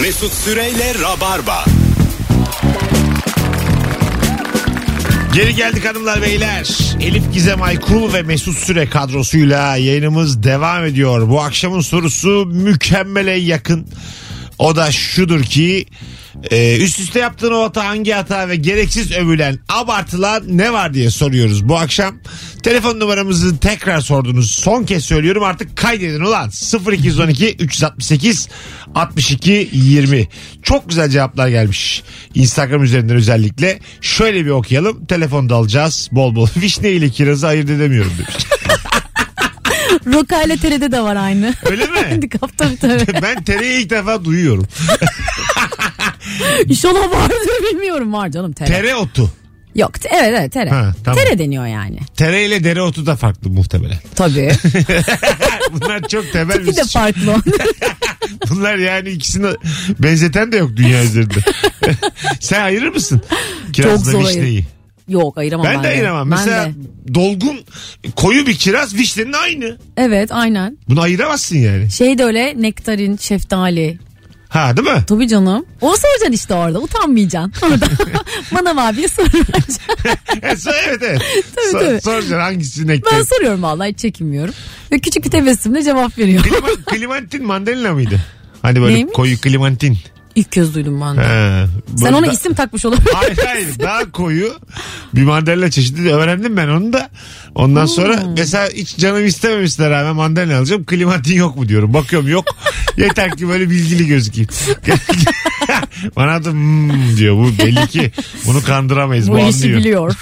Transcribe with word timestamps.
Mesut 0.00 0.32
Süreyle 0.32 0.94
Rabarba. 0.94 1.64
Geri 5.34 5.54
geldik 5.54 5.84
hanımlar 5.84 6.22
beyler. 6.22 6.68
Elif 7.00 7.32
Gizem 7.32 7.62
Aykul 7.62 8.12
ve 8.12 8.22
Mesut 8.22 8.58
Süre 8.58 8.88
kadrosuyla 8.88 9.76
yayınımız 9.76 10.42
devam 10.42 10.84
ediyor. 10.84 11.28
Bu 11.28 11.40
akşamın 11.40 11.80
sorusu 11.80 12.46
mükemmele 12.46 13.32
yakın. 13.32 13.86
O 14.58 14.76
da 14.76 14.92
şudur 14.92 15.42
ki 15.42 15.86
e, 16.50 16.78
üst 16.78 17.00
üste 17.00 17.20
yaptığın 17.20 17.52
o 17.52 17.62
hata 17.62 17.84
hangi 17.84 18.12
hata 18.12 18.48
ve 18.48 18.56
gereksiz 18.56 19.12
övülen 19.12 19.58
abartılan 19.68 20.42
ne 20.48 20.72
var 20.72 20.94
diye 20.94 21.10
soruyoruz 21.10 21.68
bu 21.68 21.78
akşam. 21.78 22.18
Telefon 22.62 23.00
numaramızı 23.00 23.58
tekrar 23.58 24.00
sordunuz. 24.00 24.50
Son 24.50 24.84
kez 24.84 25.04
söylüyorum 25.04 25.42
artık 25.42 25.76
kaydedin 25.76 26.20
ulan. 26.20 26.50
0212 26.92 27.56
368 27.58 28.48
62 28.94 29.70
20. 29.72 30.28
Çok 30.62 30.88
güzel 30.88 31.10
cevaplar 31.10 31.48
gelmiş. 31.48 32.02
Instagram 32.34 32.82
üzerinden 32.82 33.16
özellikle. 33.16 33.78
Şöyle 34.00 34.44
bir 34.44 34.50
okuyalım. 34.50 35.06
Telefonda 35.06 35.54
alacağız 35.54 36.08
bol 36.12 36.34
bol. 36.34 36.48
Vişne 36.56 36.90
ile 36.90 37.10
kirazı 37.10 37.46
ayırt 37.46 37.70
edemiyorum 37.70 38.12
demiş. 38.18 38.46
Roka 40.06 40.42
ile 40.42 40.56
TR'de 40.56 40.92
de 40.92 41.00
var 41.00 41.16
aynı. 41.16 41.54
Öyle 41.70 41.86
mi? 41.86 41.98
Handikap 42.10 42.58
tabii 42.58 42.76
tabii. 42.76 43.22
ben 43.22 43.44
tereyi 43.44 43.84
ilk 43.84 43.90
defa 43.90 44.24
duyuyorum. 44.24 44.66
İnşallah 46.68 47.10
vardır 47.12 47.38
bilmiyorum 47.72 48.12
var 48.12 48.28
canım 48.28 48.52
tere. 48.52 48.68
Tere 48.68 48.94
otu. 48.94 49.30
Yok 49.74 49.92
evet 50.10 50.34
evet 50.38 50.52
tere. 50.52 50.70
Ha, 50.70 50.94
tamam. 51.04 51.24
Tere 51.24 51.38
deniyor 51.38 51.66
yani. 51.66 51.98
Tere 52.16 52.46
ile 52.46 52.64
dereotu 52.64 53.06
da 53.06 53.16
farklı 53.16 53.50
muhtemelen. 53.50 53.98
Tabii. 54.14 54.52
Bunlar 55.72 56.08
çok 56.08 56.32
temel 56.32 56.60
bir 56.66 56.76
de 56.76 56.82
bir 56.82 56.88
farklı. 56.88 57.36
Bunlar 58.50 58.76
yani 58.76 59.08
ikisini 59.08 59.46
benzeten 59.98 60.52
de 60.52 60.56
yok 60.56 60.76
dünya 60.76 61.04
üzerinde. 61.04 61.38
Sen 62.40 62.60
ayırır 62.62 62.88
mısın? 62.88 63.22
Kirazla 63.72 64.12
zor 64.12 64.28
vişneyi. 64.28 64.64
Yok 65.08 65.38
ayıramam 65.38 65.66
ben, 65.66 65.76
Ben 65.76 65.84
de 65.84 65.88
ayıramam. 65.88 66.30
Ben 66.30 66.38
Mesela 66.38 66.66
de. 66.66 67.14
dolgun 67.14 67.60
koyu 68.16 68.46
bir 68.46 68.54
kiraz 68.54 68.94
vişnenin 68.94 69.32
aynı. 69.32 69.78
Evet 69.96 70.32
aynen. 70.32 70.78
Bunu 70.88 71.00
ayıramazsın 71.00 71.58
yani. 71.58 71.90
Şey 71.90 72.18
de 72.18 72.24
öyle 72.24 72.54
nektarin, 72.56 73.16
şeftali. 73.16 73.98
Ha 74.54 74.76
değil 74.76 74.88
mi? 74.88 75.04
Tabii 75.06 75.28
canım. 75.28 75.64
Onu 75.80 75.96
soracaksın 75.96 76.32
işte 76.32 76.54
orada. 76.54 76.80
Utanmayacaksın. 76.80 77.66
Orada. 77.66 77.86
Manav 78.50 78.76
abiye 78.76 79.08
soracaksın. 79.08 79.78
E, 80.42 80.56
evet 80.86 81.02
evet. 81.02 81.22
Tabii, 81.56 81.66
So- 81.84 81.88
tabii. 81.88 82.00
Soracaksın 82.00 82.38
hangisini. 82.40 83.00
Ben 83.12 83.22
soruyorum 83.22 83.62
vallahi 83.62 83.90
hiç 83.90 83.98
çekinmiyorum. 83.98 84.54
Ve 84.92 84.98
küçük 84.98 85.24
bir 85.24 85.30
tebessümle 85.30 85.82
cevap 85.82 86.18
veriyor. 86.18 86.44
Klima- 86.44 86.84
Klimantin 86.86 87.44
mandalina 87.46 87.92
mıydı? 87.92 88.20
Hani 88.62 88.80
böyle 88.82 88.94
Neymiş? 88.94 89.12
koyu 89.14 89.40
klimantin. 89.40 89.98
İlk 90.34 90.52
kez 90.52 90.74
duydum 90.74 91.00
ben 91.00 91.16
de. 91.16 91.20
Ha, 91.20 91.66
Sen 91.96 92.04
böyle 92.04 92.16
ona 92.16 92.26
da- 92.26 92.32
isim 92.32 92.54
takmış 92.54 92.84
olabilirsin. 92.84 93.14
Hayır 93.14 93.38
hayır 93.46 93.68
daha 93.78 94.10
koyu 94.12 94.52
bir 95.14 95.22
mandalina 95.22 95.70
çeşidi 95.70 96.04
de 96.04 96.12
öğrendim 96.12 96.56
ben 96.56 96.68
onu 96.68 96.92
da. 96.92 97.10
Ondan 97.54 97.86
sonra 97.86 98.22
Hmm. 98.22 98.32
mesela 98.36 98.68
hiç 98.74 98.96
canım 98.96 99.26
istememişler 99.26 99.90
rağmen 99.90 100.16
mandalina 100.16 100.58
alacağım. 100.58 100.84
Klimatin 100.84 101.34
yok 101.34 101.56
mu 101.56 101.68
diyorum. 101.68 101.94
Bakıyorum 101.94 102.28
yok. 102.28 102.44
Yeter 102.96 103.36
ki 103.36 103.48
böyle 103.48 103.70
bilgili 103.70 104.06
gözükeyim. 104.06 104.48
Bana 106.16 106.44
da 106.44 106.50
hmm 106.50 107.16
diyor 107.16 107.36
bu 107.36 107.58
belli 107.58 107.86
ki 107.86 108.10
bunu 108.46 108.62
kandıramayız 108.62 109.28
bu, 109.28 109.32
Bu 109.32 109.38
işi 109.38 109.46
anlıyor. 109.56 109.78
biliyor. 109.78 110.14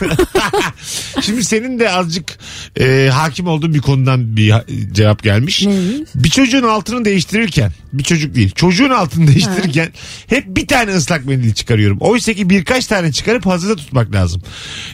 Şimdi 1.20 1.44
senin 1.44 1.78
de 1.80 1.90
azıcık 1.90 2.38
e, 2.80 3.10
hakim 3.12 3.46
olduğun 3.46 3.74
bir 3.74 3.78
konudan 3.80 4.36
bir 4.36 4.50
ha- 4.50 4.64
cevap 4.92 5.22
gelmiş. 5.22 5.66
Bir 6.14 6.30
çocuğun 6.30 6.62
altını 6.62 7.04
değiştirirken 7.04 7.72
bir 7.92 8.04
çocuk 8.04 8.34
değil 8.34 8.50
çocuğun 8.54 8.90
altını 8.90 9.26
değiştirirken 9.26 9.88
hep 10.26 10.44
bir 10.48 10.66
tane 10.66 10.90
ıslak 10.94 11.26
mendil 11.26 11.54
çıkarıyorum. 11.54 11.96
Oysa 12.00 12.32
ki 12.32 12.50
birkaç 12.50 12.86
tane 12.86 13.12
çıkarıp 13.12 13.46
hazırda 13.46 13.76
tutmak 13.76 14.14
lazım. 14.14 14.42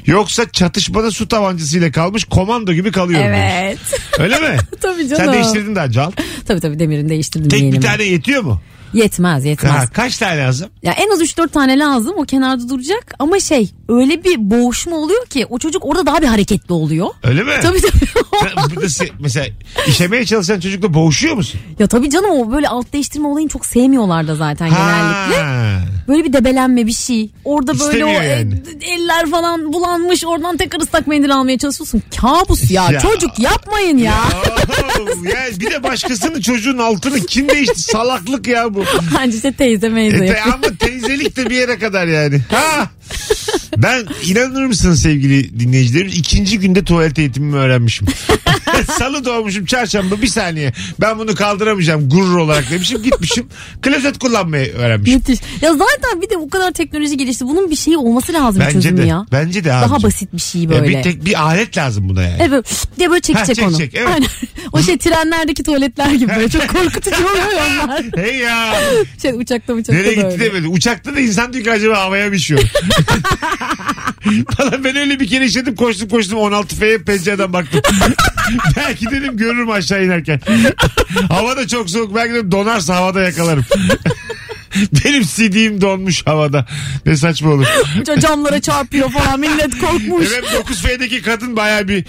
Yoksa 0.06 0.50
çatışmada 0.52 1.10
su 1.10 1.28
tabancasıyla 1.28 1.90
kalmış 1.92 2.24
komando 2.24 2.72
gibi 2.72 2.92
kalıyorum. 2.92 3.26
demiş. 3.26 3.40
evet. 3.52 3.78
Öyle 4.18 4.38
mi? 4.38 4.56
Tabii 4.80 5.08
canım. 5.08 5.24
Sen 5.24 5.32
değiştirdin 5.32 5.74
daha 5.76 5.90
Cal. 5.90 6.10
Tabii 6.46 6.60
tabii 6.60 6.78
demirin 6.78 7.08
değiştirdim 7.08 7.48
Tek 7.48 7.58
bir 7.58 7.64
yeğenimi. 7.64 7.84
tane 7.84 8.02
yetiyor 8.04 8.42
mu? 8.42 8.60
Yetmez 8.94 9.44
yetmez. 9.44 9.72
Ha, 9.72 9.86
kaç 9.92 10.16
tane 10.18 10.38
lazım? 10.38 10.68
Ya 10.82 10.92
en 10.92 11.10
az 11.10 11.22
3-4 11.22 11.48
tane 11.48 11.78
lazım 11.78 12.14
o 12.16 12.22
kenarda 12.24 12.68
duracak 12.68 13.14
ama 13.18 13.40
şey 13.40 13.70
öyle 13.88 14.24
bir 14.24 14.50
boğuşma 14.50 14.96
oluyor 14.96 15.26
ki 15.26 15.46
o 15.50 15.58
çocuk 15.58 15.84
orada 15.86 16.06
daha 16.06 16.22
bir 16.22 16.26
hareketli 16.26 16.72
oluyor. 16.72 17.08
Öyle 17.22 17.42
mi? 17.42 17.50
Tabii 17.62 17.80
tabii. 17.80 18.08
Sen 18.40 18.64
burada 18.74 18.86
se- 18.86 19.10
mesela 19.20 19.46
işemeye 19.86 20.24
çalışan 20.26 20.60
çocukla 20.60 20.94
boğuşuyor 20.94 21.34
musun? 21.34 21.60
ya 21.78 21.86
tabii 21.86 22.10
canım 22.10 22.30
o 22.30 22.52
böyle 22.52 22.68
alt 22.68 22.92
değiştirme 22.92 23.28
olayını 23.28 23.48
çok 23.50 23.66
sevmiyorlar 23.66 24.28
da 24.28 24.34
zaten 24.34 24.68
genellikle. 24.68 25.42
Ha. 25.42 25.78
Böyle 26.08 26.24
bir 26.24 26.32
debelenme 26.32 26.86
bir 26.86 26.92
şey. 26.92 27.30
Orada 27.44 27.72
böyle 27.72 27.84
o 27.84 27.86
İstemiyor 27.86 28.22
yani. 28.22 28.62
e, 28.82 28.92
eller 28.92 29.30
falan 29.30 29.72
bulanmış 29.72 30.24
oradan 30.24 30.56
tekrar 30.56 30.80
ıslak 30.80 31.06
mendil 31.06 31.34
almaya 31.34 31.58
çalışıyorsun. 31.58 32.02
Kabus 32.20 32.70
ya. 32.70 32.90
Ya. 32.90 33.00
Çocuk 33.00 33.38
yapmayın 33.38 33.98
ya. 33.98 34.14
Oo, 35.00 35.24
ya 35.28 35.60
bir 35.60 35.70
de 35.70 35.82
başkasının 35.82 36.40
çocuğun 36.40 36.78
altını 36.78 37.20
kim 37.20 37.48
değişti? 37.48 37.80
Salaklık 37.82 38.46
ya 38.48 38.74
bu. 38.74 38.77
Bence 39.18 39.36
işte 39.36 39.52
teyze 39.52 39.88
meyze 39.88 40.16
E, 40.16 40.18
te- 40.20 40.26
yapıyor. 40.26 40.46
ama 40.54 40.76
teyzelik 40.78 41.36
de 41.36 41.50
bir 41.50 41.54
yere 41.56 41.78
kadar 41.78 42.06
yani. 42.06 42.40
Ha. 42.50 42.90
Ben 43.76 44.06
inanır 44.26 44.64
mısın 44.66 44.94
sevgili 44.94 45.60
dinleyicilerim 45.60 46.08
ikinci 46.14 46.58
günde 46.58 46.84
tuvalet 46.84 47.18
eğitimimi 47.18 47.56
öğrenmişim. 47.56 48.06
Salı 48.98 49.24
doğmuşum 49.24 49.64
çarşamba 49.64 50.22
bir 50.22 50.26
saniye 50.26 50.72
ben 51.00 51.18
bunu 51.18 51.34
kaldıramayacağım 51.34 52.08
gurur 52.08 52.36
olarak 52.36 52.70
demişim 52.70 53.02
gitmişim 53.02 53.48
klozet 53.82 54.18
kullanmayı 54.18 54.72
öğrenmişim. 54.74 55.14
Müthiş. 55.18 55.38
Ya 55.62 55.72
zaten 55.72 56.22
bir 56.22 56.30
de 56.30 56.38
bu 56.38 56.50
kadar 56.50 56.70
teknoloji 56.72 57.16
gelişti. 57.16 57.44
Bunun 57.44 57.70
bir 57.70 57.76
şeyi 57.76 57.96
olması 57.96 58.32
lazım 58.32 58.60
Bence 58.60 58.72
çözümü 58.72 59.02
de 59.02 59.06
ya. 59.06 59.26
bence 59.32 59.64
de 59.64 59.68
Daha 59.68 59.84
abicim. 59.94 60.02
basit 60.08 60.32
bir 60.34 60.38
şey 60.40 60.62
Ya 60.62 60.70
böyle. 60.70 60.88
bir 60.88 61.02
tek 61.02 61.24
bir 61.24 61.42
alet 61.42 61.76
lazım 61.76 62.08
buna 62.08 62.22
yani. 62.22 62.36
Evet 62.42 62.86
diye 62.98 63.10
böyle 63.10 63.20
çekecek 63.20 63.48
Ha, 63.64 63.70
çek, 63.70 63.94
onu. 63.94 64.02
evet. 64.02 64.08
Aynen. 64.14 64.28
O 64.72 64.82
şey 64.82 64.98
trenlerdeki 64.98 65.62
tuvaletler 65.62 66.10
gibi 66.10 66.32
böyle 66.36 66.48
çok 66.48 66.68
korkutucu 66.68 67.16
oluyor 67.28 67.52
ya 67.52 67.64
onlar. 67.84 68.02
Hey 68.16 68.36
ya 68.36 68.74
Şey 69.22 69.32
uçakta 69.34 69.72
uçakta 69.72 69.92
nereye 69.92 70.06
da 70.06 70.12
gitti 70.12 70.26
öyle. 70.26 70.40
demedi. 70.44 70.68
Uçakta 70.68 71.16
da 71.16 71.20
insan 71.20 71.52
diyor 71.52 71.64
ki 71.64 71.70
acaba 71.72 71.98
havaya 71.98 72.28
mı 72.28 72.34
işiyor? 72.34 72.60
Valla 74.58 74.84
ben 74.84 74.96
öyle 74.96 75.20
bir 75.20 75.28
kere 75.28 75.44
işledim 75.46 75.74
koştum 75.74 76.08
koştum 76.08 76.38
16 76.38 76.76
F'ye 76.76 76.98
pencereden 76.98 77.52
baktım. 77.52 77.80
belki 78.76 79.10
dedim 79.10 79.36
görürüm 79.36 79.70
aşağı 79.70 80.04
inerken. 80.04 80.40
Hava 81.28 81.56
da 81.56 81.68
çok 81.68 81.90
soğuk 81.90 82.14
belki 82.14 82.34
dedim 82.34 82.50
donarsa 82.50 82.96
havada 82.96 83.20
yakalarım. 83.20 83.64
Benim 85.04 85.22
CD'im 85.22 85.80
donmuş 85.80 86.26
havada. 86.26 86.66
Ne 87.06 87.16
saçma 87.16 87.50
olur. 87.50 87.66
Camlara 88.20 88.60
çarpıyor 88.60 89.10
falan 89.10 89.40
millet 89.40 89.78
korkmuş. 89.78 90.26
Evet 90.32 90.44
9 90.54 90.82
F'deki 90.82 91.22
kadın 91.22 91.56
baya 91.56 91.88
bir 91.88 92.04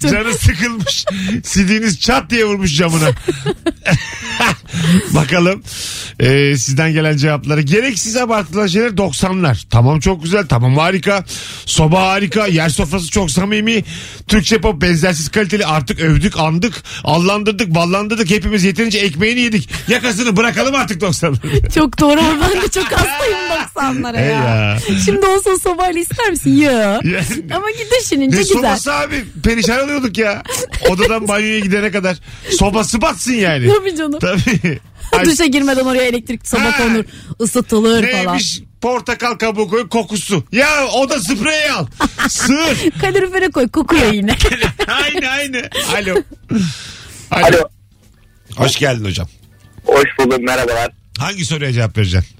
canı 0.00 0.34
sıkılmış. 0.34 1.04
CD'niz 1.42 2.00
çat 2.00 2.30
diye 2.30 2.44
vurmuş 2.44 2.76
camına. 2.76 3.10
Bakalım 5.14 5.62
e, 6.20 6.56
sizden 6.56 6.92
gelen 6.92 7.16
cevapları. 7.16 7.60
Gereksiz 7.60 8.16
abartılan 8.16 8.66
şeyler 8.66 8.88
90'lar. 8.90 9.64
Tamam 9.70 10.00
çok 10.00 10.22
güzel 10.22 10.46
tamam 10.46 10.76
harika. 10.76 11.24
Soba 11.66 12.02
harika 12.02 12.46
yer 12.46 12.68
sofrası 12.68 13.10
çok 13.10 13.30
samimi. 13.30 13.84
Türkçe 14.28 14.58
pop 14.60 14.82
benzersiz 14.82 15.28
kaliteli 15.28 15.66
artık 15.66 16.00
övdük 16.00 16.38
andık. 16.38 16.74
Allandırdık 17.04 17.74
ballandırdık 17.74 18.30
hepimiz 18.30 18.64
yeterince 18.64 18.98
ekmeğini 18.98 19.40
yedik. 19.40 19.68
Yakasını 19.88 20.36
bırakalım 20.36 20.74
artık 20.74 21.02
90'ları. 21.02 21.70
Çok 21.74 22.00
doğru 22.00 22.20
ben 22.40 22.62
de 22.62 22.68
çok 22.68 22.92
hastayım 22.92 23.38
90'lara 23.74 24.16
Hey 24.16 24.26
ya. 24.28 24.32
ya. 24.44 24.78
Şimdi 25.04 25.26
olsa 25.26 25.58
sobayla 25.58 26.00
ister 26.00 26.30
misin? 26.30 26.56
Ya. 26.56 26.70
Yani- 26.72 27.24
Ama 27.54 27.66
düşününce 28.00 28.36
Ne 28.36 28.40
güzel. 28.42 28.54
sobası 28.56 28.92
abi? 28.94 29.24
Perişan 29.44 29.84
oluyorduk 29.84 30.18
ya. 30.18 30.42
Odadan 30.90 31.28
banyoya 31.28 31.58
gidene 31.58 31.90
kadar. 31.90 32.16
Sobası 32.58 33.00
batsın 33.02 33.32
yani. 33.32 33.68
Tabii 33.78 33.96
canım. 33.96 34.18
Tabii. 34.20 34.33
Ay, 35.12 35.24
Duşa 35.24 35.46
girmeden 35.46 35.84
oraya 35.84 36.02
elektrik 36.02 36.48
soba 36.48 36.64
Ha. 36.64 36.76
konur. 36.76 37.04
ısıtılır 37.40 38.10
falan. 38.10 38.26
Neymiş? 38.26 38.60
Portakal 38.80 39.34
kabuğu 39.34 39.68
koy 39.68 39.88
kokusu. 39.88 40.44
Ya 40.52 40.86
o 40.86 41.08
da 41.10 41.20
sprey 41.20 41.70
al. 41.70 41.86
Sığır. 42.28 42.90
Kalorifere 43.00 43.48
koy 43.50 43.68
kokuyor 43.68 44.12
yine. 44.12 44.36
aynı 44.88 45.28
aynı. 45.28 45.62
Alo. 45.96 46.22
Alo. 47.30 47.44
Alo. 47.46 47.68
Hoş 48.56 48.76
geldin 48.78 49.04
hocam. 49.04 49.28
Hoş 49.86 50.04
bulduk 50.18 50.40
merhabalar. 50.40 50.90
Hangi 51.18 51.44
soruya 51.44 51.72
cevap 51.72 51.98
vereceksin? 51.98 52.36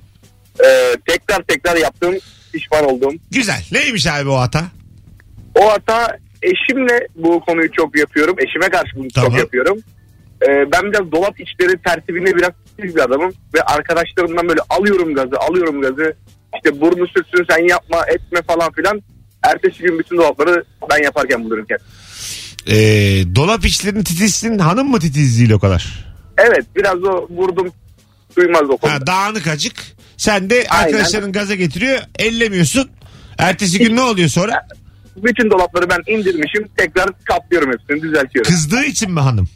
Ee, 0.64 0.96
tekrar 1.08 1.43
tekrar 1.43 1.76
yaptığım 1.76 2.14
pişman 2.52 2.85
oldum. 2.85 3.14
Güzel. 3.31 3.64
Neymiş 3.73 4.06
abi 4.06 4.29
o 4.29 4.37
hata? 4.38 4.64
O 5.55 5.70
hata 5.73 6.17
eşimle 6.43 7.06
bu 7.17 7.41
konuyu 7.41 7.73
çok 7.73 7.99
yapıyorum. 7.99 8.37
Eşime 8.38 8.69
karşı 8.70 8.96
bunu 8.96 9.08
Tamam. 9.14 9.31
çok 9.31 9.38
yapıyorum. 9.41 9.79
Ee, 10.49 10.73
ben 10.73 10.93
biraz 10.93 11.12
dolap 11.12 11.41
içleri 11.41 11.82
tertibinde 11.82 12.37
biraz 12.37 12.50
titiz 12.76 12.96
bir 12.96 13.00
adamım. 13.00 13.32
Ve 13.55 13.62
arkadaşlarımdan 13.62 14.49
böyle 14.49 14.61
alıyorum 14.70 15.14
gazı 15.14 15.37
alıyorum 15.38 15.81
gazı. 15.82 16.17
İşte 16.56 16.81
burnu 16.81 17.06
sürtsün 17.06 17.46
sen 17.50 17.69
yapma 17.69 18.05
etme 18.06 18.43
falan 18.43 18.73
filan. 18.73 19.02
Ertesi 19.43 19.82
gün 19.82 19.99
bütün 19.99 20.17
dolapları 20.17 20.64
ben 20.91 21.02
yaparken 21.02 21.44
bulurum 21.44 21.67
kendimi. 21.67 21.88
Ee, 22.67 23.35
dolap 23.35 23.64
içlerini 23.64 24.05
titizsin. 24.05 24.58
Hanım 24.58 24.91
mı 24.91 25.00
titiz 25.00 25.38
değil 25.38 25.50
o 25.50 25.58
kadar? 25.58 26.05
Evet 26.38 26.64
biraz 26.76 27.05
o 27.05 27.29
vurdum 27.31 27.73
duymaz 28.37 28.62
o 28.70 28.76
konuda. 28.76 28.94
Ha, 28.94 29.06
dağınık 29.06 29.46
acık. 29.46 29.75
Sen 30.17 30.50
de 30.50 30.67
Aynen. 30.69 30.85
arkadaşların 30.85 31.32
gaza 31.32 31.55
getiriyor. 31.55 31.99
Ellemiyorsun. 32.19 32.91
Ertesi 33.38 33.79
gün 33.79 33.96
ne 33.96 34.02
oluyor 34.02 34.29
sonra? 34.29 34.67
Bütün 35.17 35.50
dolapları 35.50 35.91
ben 35.91 36.12
indirmişim. 36.14 36.69
Tekrar 36.76 37.11
kaplıyorum 37.25 37.73
hepsini 37.73 38.02
düzeltiyorum. 38.02 38.52
Kızdığı 38.52 38.85
için 38.85 39.11
mi 39.11 39.20
hanım? 39.20 39.49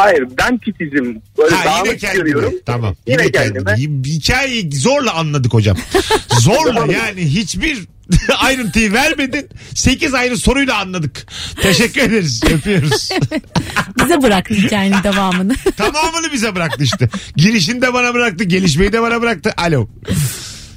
Hayır 0.00 0.28
ben 0.38 0.58
titizim. 0.58 1.22
Böyle 1.38 1.54
Ha, 1.56 1.62
yine 1.64 1.74
dağınık 1.86 2.00
kendine. 2.00 2.22
görüyorum. 2.22 2.52
Tamam. 2.66 2.96
Yine, 3.06 3.30
kendine. 3.30 3.64
kendime. 3.74 4.02
Hikayeyi 4.04 4.72
zorla 4.72 5.14
anladık 5.14 5.54
hocam. 5.54 5.76
zorla 6.40 6.92
yani 6.92 7.20
hiçbir 7.20 7.86
ayrıntıyı 8.38 8.92
vermedin. 8.92 9.48
8 9.74 10.14
ayrı 10.14 10.36
soruyla 10.36 10.78
anladık. 10.78 11.26
Teşekkür 11.62 12.00
ederiz. 12.00 12.40
Öpüyoruz. 12.50 13.08
Bize 14.04 14.22
bıraktı 14.22 14.54
hikayenin 14.54 15.02
devamını. 15.02 15.54
Tamamını 15.76 16.32
bize 16.32 16.54
bıraktı 16.54 16.82
işte. 16.84 17.08
Girişini 17.36 17.82
de 17.82 17.94
bana 17.94 18.14
bıraktı. 18.14 18.44
Gelişmeyi 18.44 18.92
de 18.92 19.02
bana 19.02 19.22
bıraktı. 19.22 19.52
Alo. 19.56 19.88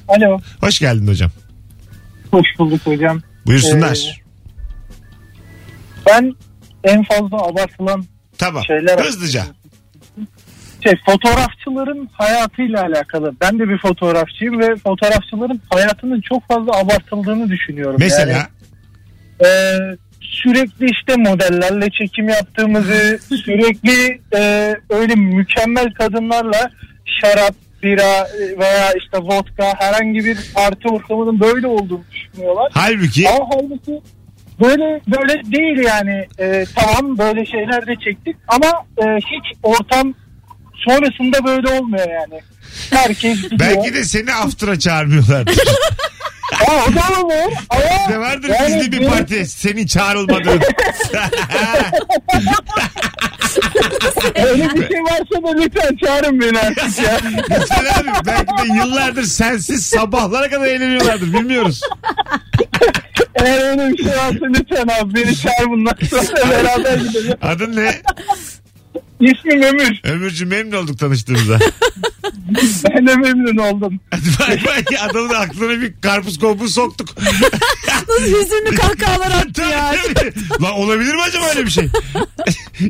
Alo. 0.08 0.40
Hoş 0.62 0.80
geldin 0.80 1.08
hocam. 1.08 1.32
Hoş 2.32 2.48
bulduk 2.60 2.82
hocam. 2.86 3.22
Buyursunlar. 3.46 4.22
Ben 6.10 6.34
en 6.84 7.04
fazla 7.04 7.38
abartılan 7.38 8.06
tamam. 8.38 8.64
şeyler- 8.68 9.00
Hızlıca. 9.00 9.44
şey 10.84 10.94
fotoğrafçıların 11.06 12.10
hayatıyla 12.14 12.82
alakalı. 12.82 13.34
Ben 13.42 13.60
de 13.60 13.70
bir 13.70 13.78
fotoğrafçıyım 13.78 14.60
ve 14.60 14.76
fotoğrafçıların 14.76 15.62
hayatının 15.70 16.22
çok 16.22 16.48
fazla 16.48 16.72
abartıldığını 16.78 17.50
düşünüyorum. 17.50 17.96
Mesela 18.00 18.32
Yani, 18.32 18.44
e, 19.46 19.50
sürekli 20.22 20.86
işte 20.92 21.16
modellerle 21.16 21.90
çekim 21.90 22.30
yaptığımızı, 22.30 23.20
sürekli 23.46 24.22
e, 24.36 24.74
öyle 24.90 25.16
mükemmel 25.16 25.94
kadınlarla 25.94 26.72
şarap, 27.22 27.56
bira 27.84 28.28
e, 28.28 28.60
veya 28.60 28.92
işte 28.98 29.18
vodka 29.18 29.74
herhangi 29.80 30.26
bir 30.26 30.38
parti 30.56 30.88
ortamının 30.88 31.40
böyle 31.40 31.68
olduğunu 31.68 32.04
düşünüyorlar. 32.12 32.72
halbuki 32.74 33.30
Ama 33.30 33.50
halbuki 33.54 34.02
böyle 34.62 35.02
böyle 35.08 35.34
değil 35.52 35.78
yani. 35.78 36.28
Ee, 36.40 36.66
tamam 36.76 37.18
böyle 37.18 37.46
şeyler 37.46 37.88
de 37.88 37.96
çektik 38.06 38.36
ama 38.48 38.68
e, 38.98 39.04
hiç 39.18 39.58
ortam 39.64 40.14
sonrasında 40.76 41.46
böyle 41.46 41.70
olmuyor 41.70 42.08
yani. 42.10 42.42
Herkes 42.90 43.42
gidiyor. 43.42 43.60
belki 43.60 43.94
de 43.94 44.04
seni 44.04 44.34
after'a 44.34 44.80
çağırmıyorlar. 44.80 45.42
Aa, 46.68 46.74
o 46.90 46.96
da 46.96 47.22
olur 47.22 47.54
ama 47.70 48.10
de 48.10 48.20
vardır 48.20 48.50
yani 48.50 48.78
gizli 48.78 48.92
bir 48.92 49.08
parti. 49.08 49.46
Senin 49.46 49.86
çağrılmadığın. 49.86 50.62
Öyle 54.36 54.64
bir 54.76 54.88
şey 54.88 55.04
varsa 55.04 55.44
da 55.44 55.62
lütfen 55.62 55.96
çağırın 56.06 56.42
beni 56.42 56.60
artık 56.60 57.00
ya. 57.00 57.18
Lütfen 57.50 57.86
abi 58.02 58.26
belki 58.26 58.48
de 58.70 58.74
yıllardır 58.74 59.24
sensiz 59.24 59.86
sabahlara 59.86 60.50
kadar 60.50 60.66
eğleniyorlardır 60.66 61.34
bilmiyoruz. 61.34 61.82
Eğer 63.46 63.70
öyle 63.72 63.90
bir 63.90 64.04
şey 64.04 64.08
varsa 64.12 64.46
lütfen 64.60 64.88
abi 65.02 65.16
beni 65.16 65.36
çağır 65.36 65.70
bundan 65.70 65.96
sonra 66.10 66.50
beraber 66.50 66.98
gidelim. 66.98 67.34
Adın 67.42 67.76
ne? 67.76 68.02
İsmim 69.20 69.62
Ömür. 69.62 70.00
Ömürcü 70.04 70.46
memnun 70.46 70.78
olduk 70.78 71.00
tanıştığımıza. 71.00 71.60
Ben 72.90 73.08
de 73.08 73.16
memnun 73.16 73.58
oldum. 73.58 74.00
Hadi 74.12 74.26
bay 74.40 74.66
bay 74.66 74.98
adamın 75.10 75.34
aklına 75.34 75.82
bir 75.82 75.94
karpuz 76.02 76.40
kopuz 76.40 76.74
soktuk. 76.74 77.10
Nasıl 78.10 78.24
hüzünlü 78.26 78.76
kahkahalar 78.76 79.32
attı 79.32 79.52
Tabii, 79.54 79.72
ya. 79.72 79.96
tabii. 80.16 80.34
Lan 80.64 80.72
olabilir 80.74 81.16
mi 81.16 81.22
acaba 81.22 81.46
öyle 81.50 81.66
bir 81.66 81.72
şey? 81.72 81.88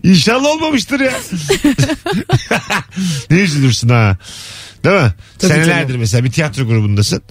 İnşallah 0.03 0.49
olmamıştır 0.49 0.99
ya. 0.99 1.13
ne 3.29 3.37
üzülürsün 3.37 3.89
ha. 3.89 4.17
Değil 4.83 4.95
mi? 5.03 5.13
Tabii 5.39 5.51
Senelerdir 5.53 5.87
canım. 5.87 5.99
mesela 5.99 6.23
bir 6.23 6.31
tiyatro 6.31 6.67
grubundasın. 6.67 7.21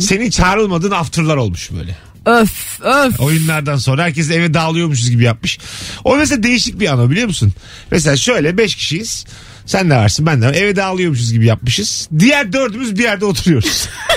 Senin 0.00 0.30
çağrılmadığın 0.30 0.90
afterlar 0.90 1.36
olmuş 1.36 1.70
böyle. 1.72 1.96
Öf 2.26 2.80
öf. 2.80 3.20
Oyunlardan 3.20 3.76
sonra 3.76 4.02
herkes 4.02 4.30
eve 4.30 4.54
dağılıyormuşuz 4.54 5.10
gibi 5.10 5.24
yapmış. 5.24 5.58
O 6.04 6.16
mesela 6.16 6.42
değişik 6.42 6.80
bir 6.80 6.92
anı 6.92 7.10
biliyor 7.10 7.26
musun? 7.26 7.52
Mesela 7.90 8.16
şöyle 8.16 8.58
5 8.58 8.76
kişiyiz. 8.76 9.24
Sen 9.66 9.90
de 9.90 9.96
varsın 9.96 10.26
ben 10.26 10.42
de. 10.42 10.46
Eve 10.46 10.76
dağılıyormuşuz 10.76 11.32
gibi 11.32 11.46
yapmışız. 11.46 12.08
Diğer 12.18 12.52
dördümüz 12.52 12.98
bir 12.98 13.02
yerde 13.02 13.24
oturuyoruz. 13.24 13.88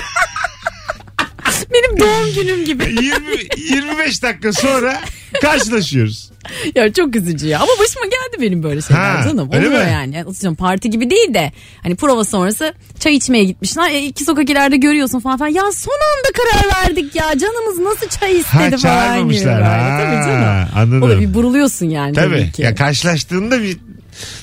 Doğum 2.00 2.34
günüm 2.34 2.64
gibi. 2.64 2.84
20, 3.02 3.74
25 3.74 4.22
dakika 4.22 4.52
sonra 4.52 5.00
karşılaşıyoruz. 5.40 6.30
ya 6.74 6.92
çok 6.92 7.16
üzücü 7.16 7.46
ya. 7.46 7.58
Ama 7.58 7.72
başıma 7.80 8.04
geldi 8.06 8.42
benim 8.42 8.62
böyle 8.62 8.82
şeyler 8.82 9.02
Ha, 9.16 9.22
canım. 9.24 9.48
Oluyor 9.48 9.72
mi? 9.72 9.90
yani. 9.92 10.20
atıyorum 10.20 10.56
parti 10.56 10.90
gibi 10.90 11.10
değil 11.10 11.34
de 11.34 11.52
hani 11.82 11.96
prova 11.96 12.24
sonrası 12.24 12.74
çay 13.00 13.14
içmeye 13.16 13.44
gitmişler. 13.44 13.90
E, 13.90 14.04
iki 14.06 14.24
sokak 14.24 14.50
ileride 14.50 14.76
görüyorsun 14.76 15.20
falan 15.20 15.38
falan. 15.38 15.48
Ya 15.50 15.62
son 15.72 15.92
anda 16.16 16.28
karar 16.36 16.82
verdik 16.84 17.14
ya. 17.14 17.38
Canımız 17.38 17.78
nasıl 17.78 18.08
çay 18.20 18.38
istedi 18.38 18.76
Ha 18.76 18.76
falan 18.76 19.28
gibi. 19.28 19.44
Ha, 19.44 19.98
Tabii 20.02 20.24
canım. 20.30 20.68
anladım. 20.76 21.02
O 21.02 21.08
da 21.08 21.20
bir 21.20 21.34
buruluyorsun 21.34 21.86
yani 21.86 22.12
tabii, 22.14 22.38
Tabii. 22.38 22.52
ki. 22.52 22.62
Ya 22.62 22.74
karşılaştığında 22.74 23.62
bir 23.62 23.76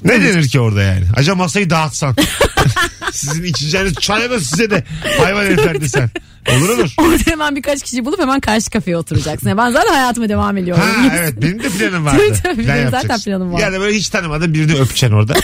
ne 0.04 0.22
denir 0.22 0.48
ki 0.48 0.60
orada 0.60 0.82
yani? 0.82 1.04
Acaba 1.16 1.36
masayı 1.36 1.70
dağıtsan. 1.70 2.16
Sizin 3.12 3.44
içeceğiniz 3.44 3.94
çaya 3.94 4.30
da 4.32 4.40
size 4.40 4.70
de 4.72 4.84
hayvan 5.20 5.44
herifler 5.46 5.82
desen. 5.82 6.10
Olur 6.52 6.70
olur. 6.70 6.90
Orada 6.98 7.18
hemen 7.32 7.56
birkaç 7.56 7.84
kişi 7.84 8.06
bulup 8.06 8.20
hemen 8.20 8.40
karşı 8.40 8.70
kafeye 8.70 8.98
oturacaksın. 8.98 9.50
Ya 9.50 9.58
ben 9.58 9.72
zaten 9.72 9.94
hayatıma 9.94 10.30
devam 10.30 10.58
ediyorum. 10.58 10.84
Ha 10.86 11.14
evet 11.20 11.34
benim 11.42 11.64
de 11.64 11.70
planım 11.70 12.06
vardı. 12.06 12.18
Tabii, 12.18 12.42
tabii, 12.44 12.64
Plan 12.66 12.76
benim 12.78 12.86
zaten 12.86 12.98
yapacaksın. 12.98 13.32
planım 13.32 13.54
var. 13.54 13.60
Yani 13.60 13.80
böyle 13.80 13.98
hiç 13.98 14.10
tanımadığın 14.10 14.54
birini 14.54 14.74
öpeceksin 14.74 15.12
orada. 15.12 15.34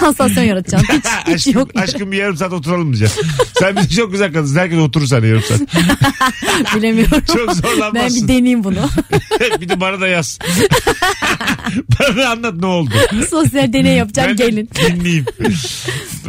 Sansasyon 0.00 0.44
yaratacaksın. 0.44 0.94
Hiç, 0.94 1.04
hiç 1.26 1.34
aşkım, 1.34 1.52
yok. 1.52 1.70
aşkım 1.76 2.12
bir 2.12 2.16
yarım 2.16 2.36
saat 2.36 2.52
oturalım 2.52 2.88
diyeceksin. 2.92 3.26
Sen 3.58 3.76
bize 3.76 3.88
çok 3.88 4.12
güzel 4.12 4.32
kadınsın. 4.32 4.56
Herkes 4.56 4.78
oturur 4.78 5.06
sana 5.06 5.26
yarım 5.26 5.42
saat. 5.42 5.60
Bilemiyorum. 6.76 7.22
Çok 7.26 7.48
Ben 7.48 7.52
zorlanmazsın. 7.54 8.22
bir 8.22 8.28
deneyeyim 8.34 8.64
bunu. 8.64 8.88
bir 9.60 9.68
de 9.68 9.80
bana 9.80 10.00
da 10.00 10.08
yaz. 10.08 10.38
bana 12.00 12.16
da 12.16 12.28
anlat 12.30 12.54
ne 12.54 12.66
oldu. 12.66 12.90
Sosyal 13.30 13.72
deney 13.72 13.96
yapacağım 13.96 14.28
Ben 14.28 14.36
gelin. 14.36 14.70
dinleyeyim. 14.90 15.24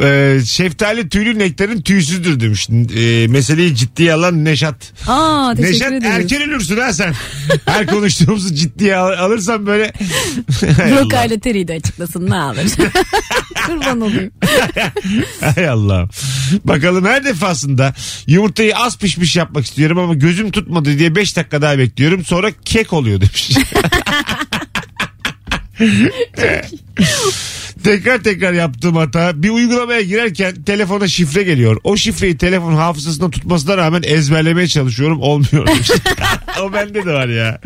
Ee, 0.00 0.40
şeftali 0.46 1.08
tüylü 1.08 1.38
nektarin 1.38 1.80
tüysüzdür 1.82 2.40
demiş. 2.40 2.68
Ee, 2.70 3.26
meseleyi 3.28 3.74
ciddiye 3.76 4.12
alan 4.12 4.44
Neşat. 4.44 4.92
Aa 5.08 5.54
teşekkür 5.56 5.74
Neşat 5.74 5.92
ederim. 5.92 6.12
erken 6.12 6.42
ölürsün 6.42 6.76
ha 6.76 6.92
sen. 6.92 7.14
Her 7.66 7.86
konuştuğumuzu 7.86 8.54
ciddiye 8.54 8.96
al- 8.96 9.18
alırsan 9.24 9.66
böyle. 9.66 9.92
İle 11.26 11.40
Terry'i 11.40 11.68
de 11.68 11.72
açıklasın 11.74 12.30
ne 12.30 12.36
alır. 12.36 12.64
Kurban 13.66 14.00
olayım. 14.00 14.30
Hay 15.54 15.68
Allah. 15.68 16.08
Bakalım 16.64 17.04
her 17.04 17.24
defasında 17.24 17.94
yumurtayı 18.26 18.76
az 18.76 18.98
pişmiş 18.98 19.36
yapmak 19.36 19.64
istiyorum 19.64 19.98
ama 19.98 20.14
gözüm 20.14 20.50
tutmadı 20.50 20.98
diye 20.98 21.14
5 21.14 21.36
dakika 21.36 21.62
daha 21.62 21.78
bekliyorum. 21.78 22.24
Sonra 22.24 22.50
kek 22.64 22.92
oluyor 22.92 23.20
demiş. 23.20 23.50
tekrar 27.84 28.22
tekrar 28.22 28.52
yaptığım 28.52 28.96
hata 28.96 29.42
bir 29.42 29.50
uygulamaya 29.50 30.00
girerken 30.00 30.62
telefona 30.62 31.08
şifre 31.08 31.42
geliyor. 31.42 31.80
O 31.84 31.96
şifreyi 31.96 32.38
telefon 32.38 32.74
hafızasında 32.74 33.30
tutmasına 33.30 33.76
rağmen 33.76 34.02
ezberlemeye 34.06 34.68
çalışıyorum 34.68 35.20
olmuyor 35.20 35.68
o 36.62 36.72
bende 36.72 37.06
de 37.06 37.12
var 37.12 37.28
ya. 37.28 37.60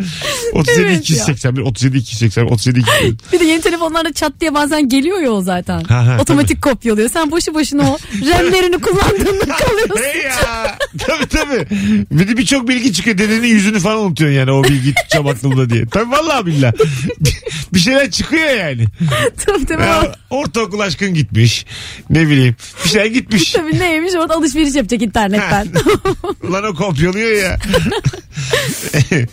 37 0.53 0.81
Evet 0.81 0.91
ya. 0.95 0.99
281 0.99 1.63
37 1.63 1.99
281 1.99 2.51
37 2.51 2.79
281. 2.81 3.17
Bir 3.33 3.41
de 3.41 3.45
yeni 3.45 3.61
telefonlarda 3.61 4.13
çat 4.13 4.33
diye 4.41 4.55
bazen 4.55 4.89
geliyor 4.89 5.21
ya 5.21 5.31
o 5.31 5.41
zaten. 5.41 5.85
Ha, 5.85 6.07
ha, 6.07 6.19
Otomatik 6.21 6.63
kopyalıyor. 6.63 7.09
Sen 7.09 7.31
boşu 7.31 7.55
boşuna 7.55 7.91
o 7.91 7.99
RAM'lerini 8.31 8.81
kullandığında 8.81 9.57
kalıyorsun. 9.57 10.05
Hey 10.05 10.23
ya. 10.23 10.79
tabii 10.99 11.27
tabii. 11.49 11.67
Bir 12.11 12.29
de 12.29 12.37
birçok 12.37 12.69
bilgi 12.69 12.93
çıkıyor. 12.93 13.19
Dedenin 13.19 13.49
yüzünü 13.49 13.81
falan 13.81 13.99
unutuyorsun 13.99 14.39
yani 14.39 14.51
o 14.51 14.65
bilgiyi 14.65 14.95
tutacağım 14.95 15.27
aklımda 15.27 15.71
diye. 15.71 15.87
Tabii 15.87 16.11
vallahi 16.11 16.47
billah. 16.47 16.73
bir 17.75 17.79
şeyler 17.79 18.11
çıkıyor 18.11 18.49
yani. 18.51 18.85
tabii 19.47 19.67
tabii. 19.67 19.83
Ya, 19.83 20.15
ortaokul 20.31 20.81
aşkın 20.81 21.15
gitmiş. 21.15 21.67
Ne 22.11 22.29
bileyim. 22.29 22.57
Bir 22.85 22.89
şey 22.91 23.07
gitmiş. 23.09 23.53
Tabii 23.59 23.79
neymiş 23.79 24.15
orada 24.15 24.35
alışveriş 24.35 24.75
yapacak 24.75 25.03
internetten. 25.03 25.69
Ulan 26.49 26.65
o 26.65 26.75
kopyalıyor 26.75 27.31
ya. 27.43 27.59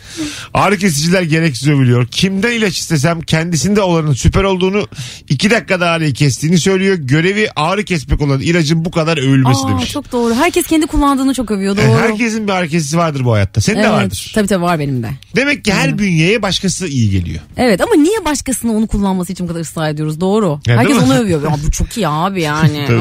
Ağrı 0.54 0.78
kesiciler 0.78 1.22
gereksiz 1.22 1.68
övülüyor. 1.70 2.08
Kimden 2.08 2.52
ilaç 2.52 2.78
istesem 2.78 3.22
kendisinde 3.22 3.82
olanın 3.82 4.14
süper 4.14 4.44
olduğunu 4.44 4.88
iki 5.30 5.50
dakikada 5.52 5.90
ağrıyı 5.90 6.14
kestiğini 6.14 6.58
söylüyor. 6.58 6.96
Görevi 6.96 7.50
ağrı 7.56 7.84
kesmek 7.84 8.22
olan 8.22 8.42
ilacın 8.42 8.86
bu 8.86 8.92
kadar 8.92 9.18
övülmesi 9.18 9.66
Aa, 9.66 9.70
demiş. 9.70 9.92
çok 9.92 10.12
doğru. 10.12 10.34
Herkes 10.36 10.68
kendi 10.68 10.88
kullandığını 10.88 11.34
çok 11.34 11.52
övüyor. 11.52 11.78
E, 11.78 11.88
Doğru. 11.88 11.98
Herkesin 12.10 12.48
bir 12.48 12.70
kesici 12.70 12.98
vardır 12.98 13.26
bu 13.26 13.34
hayatta. 13.34 13.62
Senin 13.62 13.78
de 13.78 13.82
Evet, 13.82 13.92
vardır. 13.92 14.32
Tabii 14.36 14.48
tabii 14.48 14.62
var 14.64 14.80
benim 14.80 15.04
de. 15.04 15.10
Demek 15.36 15.66
ki 15.66 15.74
her 15.74 15.98
bünyeye 16.00 16.42
başkası 16.42 16.88
iyi 16.88 17.10
geliyor. 17.10 17.40
Evet 17.58 17.82
ama 17.82 17.96
niye 17.96 18.26
başkasının 18.26 18.76
onu 18.76 18.88
kullanması 18.88 19.34
için 19.34 19.44
bu 19.46 19.50
kadar 19.50 19.62
ısrar 19.62 19.90
ediyoruz? 19.90 20.20
Doğru. 20.22 20.60
Ya, 20.68 20.78
Herkes 20.78 20.98
onu 20.98 21.18
övüyor. 21.18 21.44
Ya, 21.44 21.58
bu 21.68 21.72
çok 21.72 21.98
iyi 21.98 22.08
abi 22.08 22.42
yani. 22.42 22.88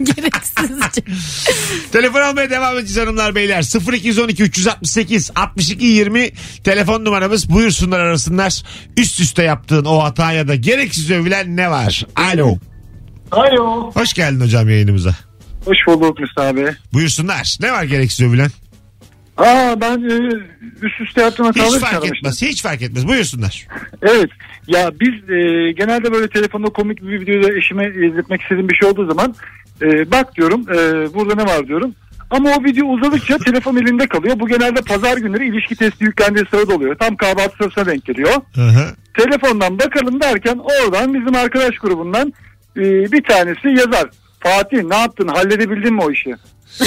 Gereksizce. 0.00 1.02
Telefon 1.92 2.20
almaya 2.20 2.50
devam 2.50 2.78
edeceğiz 2.78 3.08
hanımlar 3.08 3.34
beyler. 3.34 3.92
0212 3.92 4.42
368 4.42 5.30
62 5.34 5.84
20 5.86 6.30
telefon 6.64 7.04
numaramız. 7.04 7.50
Buyursunlar 7.50 8.00
arasınlar. 8.00 8.62
Üst 8.96 9.20
üste 9.20 9.42
yaptığın 9.42 9.84
o 9.84 10.02
hata 10.02 10.32
ya 10.32 10.48
da 10.48 10.54
gereksiz 10.54 11.10
övülen 11.10 11.56
ne 11.56 11.70
var? 11.70 12.06
Alo. 12.16 12.58
Alo. 13.32 13.90
Hoş 13.94 14.12
geldin 14.12 14.40
hocam 14.40 14.68
yayınımıza. 14.70 15.14
Hoş 15.64 15.78
bulduk 15.86 16.20
Mustafa 16.20 16.48
abi. 16.48 16.66
Buyursunlar. 16.92 17.56
Ne 17.60 17.72
var 17.72 17.84
gereksiz 17.84 18.26
övülen? 18.28 18.48
Aa 19.36 19.80
ben 19.80 19.98
e, 20.10 20.28
üst 20.82 21.00
üste 21.00 21.22
yaptığım 21.22 21.46
Hiç 21.48 21.56
hataları 21.58 21.80
fark 21.80 21.92
çıkarmıştım. 21.92 22.16
etmez. 22.16 22.42
Hiç 22.42 22.62
fark 22.62 22.82
etmez. 22.82 23.08
Buyursunlar. 23.08 23.66
Evet. 24.02 24.30
Ya 24.66 24.90
biz 25.00 25.30
e, 25.30 25.72
genelde 25.72 26.12
böyle 26.12 26.28
telefonda 26.28 26.68
komik 26.68 27.02
bir 27.02 27.20
videoda 27.20 27.52
eşime 27.58 27.86
izletmek 28.08 28.42
istediğim 28.42 28.68
bir 28.68 28.74
şey 28.74 28.88
olduğu 28.88 29.06
zaman 29.06 29.34
e, 29.82 30.10
bak 30.10 30.36
diyorum 30.36 30.60
e, 30.70 30.74
burada 31.14 31.34
ne 31.34 31.44
var 31.44 31.68
diyorum. 31.68 31.94
Ama 32.30 32.50
o 32.50 32.64
video 32.64 32.86
uzadıkça 32.86 33.38
telefon 33.46 33.76
elinde 33.76 34.06
kalıyor. 34.06 34.40
Bu 34.40 34.48
genelde 34.48 34.80
pazar 34.80 35.16
günleri 35.16 35.48
ilişki 35.48 35.76
testi 35.76 36.04
yüklendiği 36.04 36.44
sırada 36.50 36.74
oluyor. 36.74 36.94
Tam 36.98 37.16
kahvaltı 37.16 37.56
sırasına 37.56 37.86
denk 37.86 38.04
geliyor. 38.04 38.34
Telefondan 39.18 39.78
bakalım 39.78 40.20
derken 40.20 40.58
oradan 40.58 41.14
bizim 41.14 41.34
arkadaş 41.34 41.78
grubundan 41.78 42.32
e, 42.76 42.82
bir 43.12 43.22
tanesi 43.22 43.68
yazar. 43.68 44.08
Fatih 44.40 44.82
ne 44.82 44.96
yaptın 44.96 45.28
halledebildin 45.28 45.94
mi 45.94 46.02
o 46.02 46.10
işi? 46.10 46.34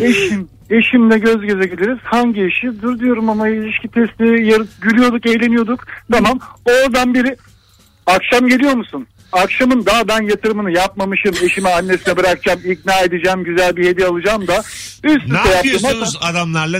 Eşim, 0.00 0.48
eşimle 0.70 1.18
göz 1.18 1.40
göze 1.40 1.66
geliriz. 1.68 1.98
Hangi 2.04 2.46
işi? 2.46 2.82
Dur 2.82 2.98
diyorum 3.00 3.30
ama 3.30 3.48
ilişki 3.48 3.88
testi 3.88 4.24
yarı 4.24 4.66
gülüyorduk, 4.80 5.26
eğleniyorduk. 5.26 5.84
Tamam. 6.12 6.38
Oradan 6.64 7.14
biri 7.14 7.36
akşam 8.06 8.48
geliyor 8.48 8.74
musun? 8.74 9.06
Akşamın 9.32 9.86
daha 9.86 10.08
ben 10.08 10.22
yatırımını 10.22 10.72
yapmamışım. 10.72 11.34
Eşime 11.42 11.70
annesine 11.70 12.16
bırakacağım, 12.16 12.60
ikna 12.64 13.00
edeceğim, 13.00 13.44
güzel 13.44 13.76
bir 13.76 13.86
hediye 13.88 14.06
alacağım 14.06 14.46
da 14.46 14.58
üst 14.58 15.04
Ne 15.04 15.12
üste 15.14 15.34
yaptım. 15.36 15.52
yapıyorsunuz 15.54 16.18
adamlarla? 16.22 16.78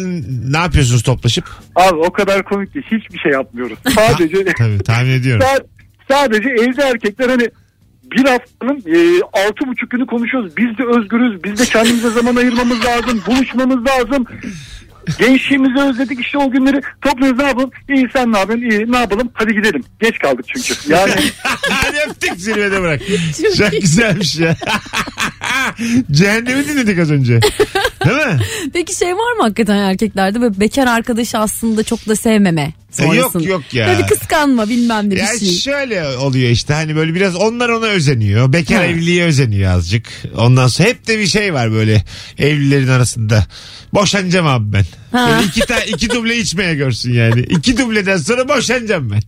Ne 0.50 0.57
yapıyorsunuz 0.59 1.02
toplaşıp? 1.02 1.45
Abi 1.76 1.95
o 1.97 2.12
kadar 2.12 2.45
komik 2.45 2.73
ki 2.73 2.81
hiçbir 2.90 3.19
şey 3.19 3.33
yapmıyoruz. 3.33 3.78
Sadece 3.95 4.45
Tabii 4.59 4.83
tahmin 4.83 5.11
ediyorum. 5.11 5.47
Sa- 6.11 6.25
sadece 6.25 6.49
evde 6.49 6.82
erkekler 6.82 7.28
hani 7.28 7.50
bir 8.04 8.25
haftanın 8.25 8.78
e, 8.87 9.20
altı 9.32 9.66
buçuk 9.66 9.90
günü 9.90 10.06
konuşuyoruz. 10.06 10.56
Biz 10.56 10.78
de 10.78 10.84
özgürüz. 10.99 11.44
Biz 11.44 11.58
de 11.58 11.64
kendimize 11.64 12.11
zaman 12.11 12.37
ayırmamız 12.37 12.84
lazım. 12.84 13.23
Buluşmamız 13.26 13.87
lazım. 13.87 14.26
Gençliğimizi 15.18 15.80
özledik 15.84 16.20
işte 16.20 16.38
o 16.38 16.50
günleri 16.50 16.80
topluyoruz 17.00 17.38
ne 17.38 17.44
yapalım? 17.46 17.70
İyi 17.88 18.08
sen 18.12 18.32
ne 18.32 18.38
yapıyorsun? 18.38 18.70
İyi 18.70 18.92
ne 18.92 18.96
yapalım? 18.96 19.30
Hadi 19.34 19.54
gidelim. 19.54 19.84
Geç 20.00 20.18
kaldık 20.18 20.44
çünkü. 20.49 20.92
Yani 20.92 21.12
Hadi 21.70 21.96
öptük 22.11 22.37
zirvede 22.37 22.80
bırak. 22.82 23.00
Çok 23.58 23.70
güzelmiş 23.70 24.37
ya. 24.37 24.56
Cehennemi 26.11 26.68
dinledik 26.68 26.99
az 26.99 27.11
önce. 27.11 27.40
Değil 28.04 28.26
mi? 28.26 28.38
Peki 28.73 28.96
şey 28.96 29.08
var 29.16 29.32
mı 29.37 29.42
hakikaten 29.42 29.76
erkeklerde 29.76 30.40
böyle 30.40 30.61
bekar 30.61 30.87
arkadaşı 30.87 31.38
aslında 31.38 31.82
çok 31.82 32.08
da 32.08 32.16
sevmeme 32.16 32.73
E, 32.99 33.04
yok, 33.04 33.14
sonrasında. 33.14 33.44
yok 33.52 33.75
ya. 33.75 33.87
Böyle 33.88 34.06
kıskanma 34.06 34.68
bilmem 34.68 35.06
ne 35.06 35.11
bir 35.11 35.16
Ya 35.16 35.26
şey. 35.38 35.52
şöyle 35.52 36.04
oluyor 36.16 36.50
işte 36.50 36.75
hani 36.75 36.96
böyle 36.96 37.14
biraz 37.14 37.37
onlar 37.37 37.68
ona 37.68 37.87
özeniyor. 37.87 38.52
Bekar 38.52 38.76
Ha. 38.78 38.84
evliliğe 38.84 39.25
özeniyor 39.25 39.73
azıcık. 39.73 40.06
Ondan 40.37 40.66
sonra 40.68 40.88
hep 40.88 41.06
de 41.06 41.18
bir 41.18 41.26
şey 41.26 41.54
var 41.54 41.73
böyle 41.73 42.04
evlilerin 42.38 42.88
arasında. 42.88 43.46
Boşanacağım 43.94 44.46
abi 44.46 44.73
ben. 44.73 44.84
Ha. 45.18 45.28
Böyle 45.30 45.46
iki, 45.49 45.61
ta- 45.61 45.80
iki 45.84 46.11
duble 46.11 46.37
içmeye 46.37 46.75
görsün 46.75 47.12
yani. 47.12 47.40
İki 47.40 47.78
dubleden 47.78 48.16
sonra 48.16 48.49
boşanacağım 48.49 49.11
ben. 49.11 49.23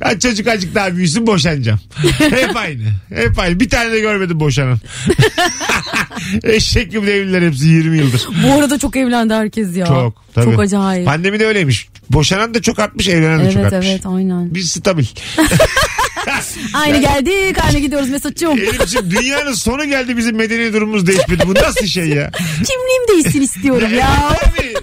ya 0.00 0.18
çocuk 0.20 0.46
azıcık 0.48 0.74
daha 0.74 0.96
büyüsün 0.96 1.26
boşanacağım. 1.26 1.80
Hep 2.18 2.56
aynı. 2.56 2.82
Hep 3.08 3.38
aynı. 3.38 3.60
Bir 3.60 3.68
tane 3.70 3.92
de 3.92 4.00
görmedim 4.00 4.40
boşanan. 4.40 4.78
Eşek 6.66 6.90
gibi 6.90 7.10
evliler 7.10 7.42
hepsi 7.42 7.66
20 7.66 7.98
yıldır. 7.98 8.28
Bu 8.44 8.52
arada 8.52 8.78
çok 8.78 8.96
evlendi 8.96 9.34
herkes 9.34 9.76
ya. 9.76 9.86
Çok. 9.86 10.22
Tabii. 10.34 10.44
Çok 10.44 10.60
acayip. 10.60 11.06
Pandemi 11.06 11.40
de 11.40 11.46
öyleymiş. 11.46 11.88
Boşanan 12.10 12.54
da 12.54 12.62
çok 12.62 12.78
artmış, 12.78 13.08
evlenen 13.08 13.44
de 13.44 13.52
çok 13.52 13.60
Evet 13.62 13.72
artmış. 13.72 13.90
evet 13.90 14.06
aynen. 14.06 14.54
Biz 14.54 14.70
stabil. 14.70 15.06
Aynı 16.74 16.98
geldik 17.00 17.58
aynı 17.64 17.78
gidiyoruz 17.78 18.10
Mesut'cum. 18.10 18.58
Elif'ciğim 18.58 19.10
dünyanın 19.10 19.52
sonu 19.52 19.84
geldi 19.84 20.16
bizim 20.16 20.36
medeni 20.36 20.72
durumumuz 20.72 21.06
değişmedi. 21.06 21.42
Bu 21.46 21.54
nasıl 21.54 21.86
şey 21.86 22.08
ya? 22.08 22.30
Kimliğim 22.56 23.08
değişsin 23.08 23.40
istiyorum 23.40 23.94
ya. 23.98 24.08
Abi, 24.30 24.74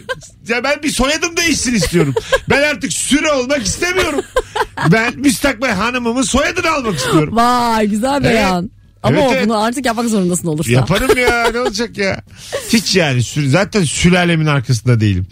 ya 0.47 0.63
ben 0.63 0.83
bir 0.83 0.89
soyadım 0.89 1.37
değişsin 1.37 1.73
istiyorum. 1.73 2.15
Ben 2.49 2.61
artık 2.61 2.93
süre 2.93 3.31
olmak 3.31 3.65
istemiyorum. 3.65 4.21
Ben 4.91 5.19
müstakbel 5.19 5.71
hanımımın 5.71 6.23
soyadını 6.23 6.71
almak 6.71 6.95
istiyorum. 6.95 7.35
Vay 7.35 7.87
güzel 7.87 8.23
beyan. 8.23 8.71
Ama 9.03 9.17
Evet, 9.17 9.31
evet. 9.33 9.45
bunu 9.45 9.63
artık 9.63 9.85
yapmak 9.85 10.09
zorundasın 10.09 10.47
olursa. 10.47 10.71
Yaparım 10.71 11.17
ya 11.17 11.51
ne 11.51 11.59
olacak 11.59 11.97
ya? 11.97 12.21
Hiç 12.73 12.95
yani 12.95 13.21
zaten 13.47 13.83
sülalemin 13.83 14.45
arkasında 14.45 14.99
değilim. 14.99 15.27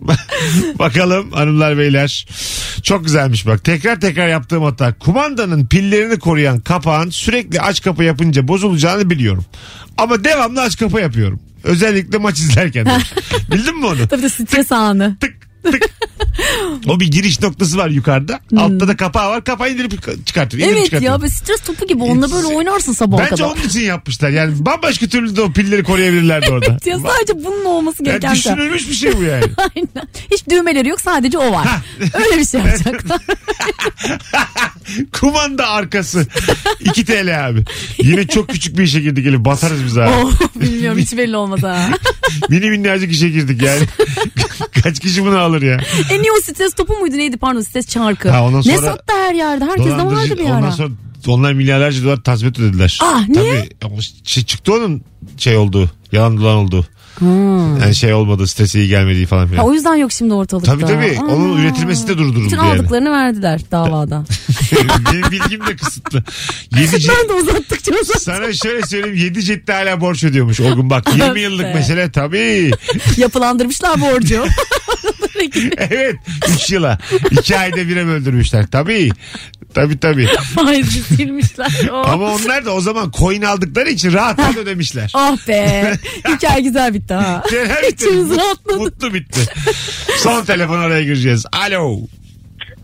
Bakalım 0.78 1.32
hanımlar 1.32 1.78
beyler. 1.78 2.26
Çok 2.82 3.04
güzelmiş 3.04 3.46
bak. 3.46 3.64
Tekrar 3.64 4.00
tekrar 4.00 4.28
yaptığım 4.28 4.62
hata. 4.62 4.94
Kumandanın 4.98 5.66
pillerini 5.66 6.18
koruyan 6.18 6.60
kapağın 6.60 7.10
sürekli 7.10 7.60
aç 7.60 7.82
kapa 7.82 8.04
yapınca 8.04 8.48
bozulacağını 8.48 9.10
biliyorum. 9.10 9.44
Ama 9.98 10.24
devamlı 10.24 10.60
aç 10.62 10.78
kapa 10.78 11.00
yapıyorum. 11.00 11.40
Özellikle 11.64 12.18
maç 12.18 12.38
izlerken. 12.38 12.86
Bildin 13.52 13.78
mi 13.78 13.86
onu? 13.86 14.08
Tabii 14.08 14.22
de 14.22 14.28
stres 14.28 14.72
anı. 14.72 15.16
Tık 15.20 15.34
tık. 15.62 15.82
O 16.88 17.00
bir 17.00 17.10
giriş 17.10 17.40
noktası 17.40 17.76
var 17.78 17.88
yukarıda. 17.88 18.40
Altta 18.56 18.88
da 18.88 18.96
kapağı 18.96 19.30
var. 19.30 19.44
Kapağı 19.44 19.70
indirip 19.70 19.92
Hmm. 19.92 20.12
Evet 20.12 20.26
çıkartır. 20.26 21.00
ya 21.00 21.20
böyle 21.20 21.30
stres 21.32 21.60
topu 21.60 21.86
gibi 21.86 22.02
onunla 22.02 22.32
böyle 22.32 22.46
oynarsın 22.46 22.92
sabaha 22.92 23.18
Bence 23.20 23.30
kadar. 23.30 23.44
onun 23.44 23.62
için 23.68 23.80
yapmışlar. 23.80 24.30
Yani 24.30 24.54
bambaşka 24.58 25.06
türlü 25.06 25.36
de 25.36 25.42
o 25.42 25.52
pilleri 25.52 25.82
koruyabilirlerdi 25.82 26.50
orada. 26.50 26.76
Ya 26.86 26.98
sadece 26.98 27.44
bunun 27.44 27.64
olması 27.64 28.04
Yani 28.04 28.06
gereken 28.20 28.34
şey. 28.34 28.52
düşünülmüş 28.52 28.88
bir 28.88 28.94
şey 28.94 29.16
bu 29.18 29.22
yani. 29.22 29.44
Aynen. 29.58 30.08
Hiç 30.30 30.48
düğmeleri 30.50 30.88
yok 30.88 31.00
sadece 31.00 31.38
o 31.38 31.52
var. 31.52 31.66
Öyle 32.14 32.38
bir 32.38 32.44
şey 32.44 32.60
yapacaklar. 32.66 33.20
Kumanda 35.12 35.68
arkası. 35.68 36.26
2 36.80 37.04
TL 37.04 37.48
abi. 37.48 37.64
Yine 38.02 38.26
çok 38.26 38.48
küçük 38.48 38.78
bir 38.78 38.82
işe 38.82 39.00
girdik 39.00 39.26
Elif. 39.26 39.40
Batarız 39.40 39.84
biz 39.84 39.98
abi. 39.98 40.10
oh, 40.22 40.32
bilmiyorum 40.54 40.98
hiç 40.98 41.16
belli 41.16 41.36
olmaz 41.36 41.62
ha. 41.62 41.88
Mini 42.48 42.70
minnacık 42.70 43.12
işe 43.12 43.28
girdik 43.28 43.62
yani. 43.62 43.82
Kaç 44.82 45.00
kişi 45.00 45.24
bunu 45.24 45.38
alır 45.38 45.62
ya? 45.62 45.80
en 46.10 46.22
iyi 46.22 46.32
o 46.38 46.40
stres 46.40 46.74
topu 46.74 46.94
muydu 46.98 47.16
neydi 47.16 47.36
pardon 47.36 47.60
stres 47.60 47.86
çarkı. 47.86 48.30
Ha, 48.30 48.44
ondan 48.44 48.58
Ne 48.66 48.76
sonra- 48.76 48.86
sattı 48.90 49.14
her 49.14 49.34
yerde 49.34 49.64
herkes 49.64 49.86
de 49.86 49.90
vardı 50.06 50.38
bir 50.38 50.44
ondan 50.44 50.62
ara. 50.62 50.72
sonra 50.72 50.88
onlar 51.26 51.52
milyarlarca 51.52 52.04
dolar 52.04 52.16
tazminat 52.22 52.58
ödediler. 52.58 52.98
Ah, 53.02 53.28
niye? 53.28 53.68
Tabii. 53.80 54.02
Şey 54.24 54.44
çıktı 54.44 54.74
onun 54.74 55.02
şey 55.36 55.56
olduğu. 55.56 55.90
Yalan 56.12 56.36
dolan 56.38 56.56
olduğu. 56.56 56.86
Hmm. 57.18 57.80
Yani 57.80 57.94
şey 57.94 58.14
olmadı. 58.14 58.46
Stresi 58.46 58.78
iyi 58.78 58.88
gelmediği 58.88 59.26
falan 59.26 59.40
Ha, 59.42 59.46
filan. 59.46 59.66
o 59.66 59.72
yüzden 59.72 59.94
yok 59.94 60.12
şimdi 60.12 60.34
ortalıkta. 60.34 60.72
Tabii 60.72 60.84
tabii. 60.86 61.18
Aa. 61.20 61.34
Onun 61.34 61.56
üretilmesi 61.58 62.08
de 62.08 62.18
durduruldu 62.18 62.44
Bütün 62.46 62.56
yani. 62.56 62.68
aldıklarını 62.80 63.10
verdiler 63.10 63.60
davada. 63.70 64.24
Benim 65.12 65.30
bilgim 65.30 65.66
de 65.66 65.76
kısıtlı. 65.76 66.22
7 66.78 66.92
ben 67.08 67.28
de 67.28 67.32
uzattıkça 67.32 67.92
uzattım. 68.02 68.20
Sana 68.20 68.52
şöyle 68.52 68.86
söyleyeyim 68.86 69.16
7 69.16 69.42
ciddi 69.44 69.72
hala 69.72 70.00
borç 70.00 70.24
ödüyormuş 70.24 70.60
o 70.60 70.76
gün 70.76 70.90
bak 70.90 71.16
20 71.16 71.40
yıllık 71.40 71.74
mesele 71.74 72.10
tabii. 72.10 72.70
Yapılandırmışlar 73.16 74.00
borcu. 74.00 74.44
Evet 75.76 76.16
3 76.54 76.70
yıla 76.70 76.98
2 77.30 77.58
ayda 77.58 77.76
bire 77.76 78.06
böldürmüşler 78.06 78.66
tabii. 78.66 79.10
Tabii 79.74 80.00
tabii. 80.00 80.26
Faizi 80.54 81.02
silmişler. 81.02 81.88
Oh. 81.92 82.08
Ama 82.08 82.34
onlar 82.34 82.64
da 82.64 82.72
o 82.74 82.80
zaman 82.80 83.12
coin 83.18 83.42
aldıkları 83.42 83.88
için 83.90 84.12
rahat 84.12 84.38
rahat 84.38 84.56
ödemişler. 84.56 85.10
Ah 85.14 85.48
be. 85.48 85.92
Hikaye 86.28 86.60
güzel 86.60 86.94
bitti 86.94 87.14
ha. 87.14 87.42
Genel 87.50 87.82
bitti. 87.82 88.04
İçimiz 88.04 88.30
Mut- 88.30 88.38
rahatladı. 88.38 88.76
Mutlu 88.78 89.14
bitti. 89.14 89.40
Son 90.18 90.44
telefon 90.44 90.78
araya 90.78 91.02
gireceğiz. 91.02 91.46
Alo. 91.52 91.98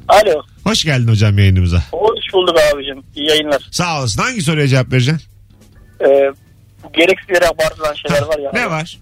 Alo. 0.09 0.43
Hoş 0.65 0.85
geldin 0.85 1.09
hocam 1.09 1.39
yayınımıza. 1.39 1.83
Hoş 1.93 2.35
bulduk 2.35 2.57
abicim. 2.75 3.03
İyi 3.17 3.29
yayınlar. 3.29 3.69
Sağ 3.71 3.99
olasın. 3.99 4.23
Hangi 4.23 4.43
soruya 4.43 4.69
cevap 4.69 4.93
vereceksin? 4.93 5.29
Ee, 6.01 6.31
gereksiz 6.93 7.29
yere 7.31 7.47
abartılan 7.49 7.95
şeyler 7.95 8.23
var 8.23 8.39
ya. 8.39 8.51
Ne 8.55 8.71
var? 8.71 8.99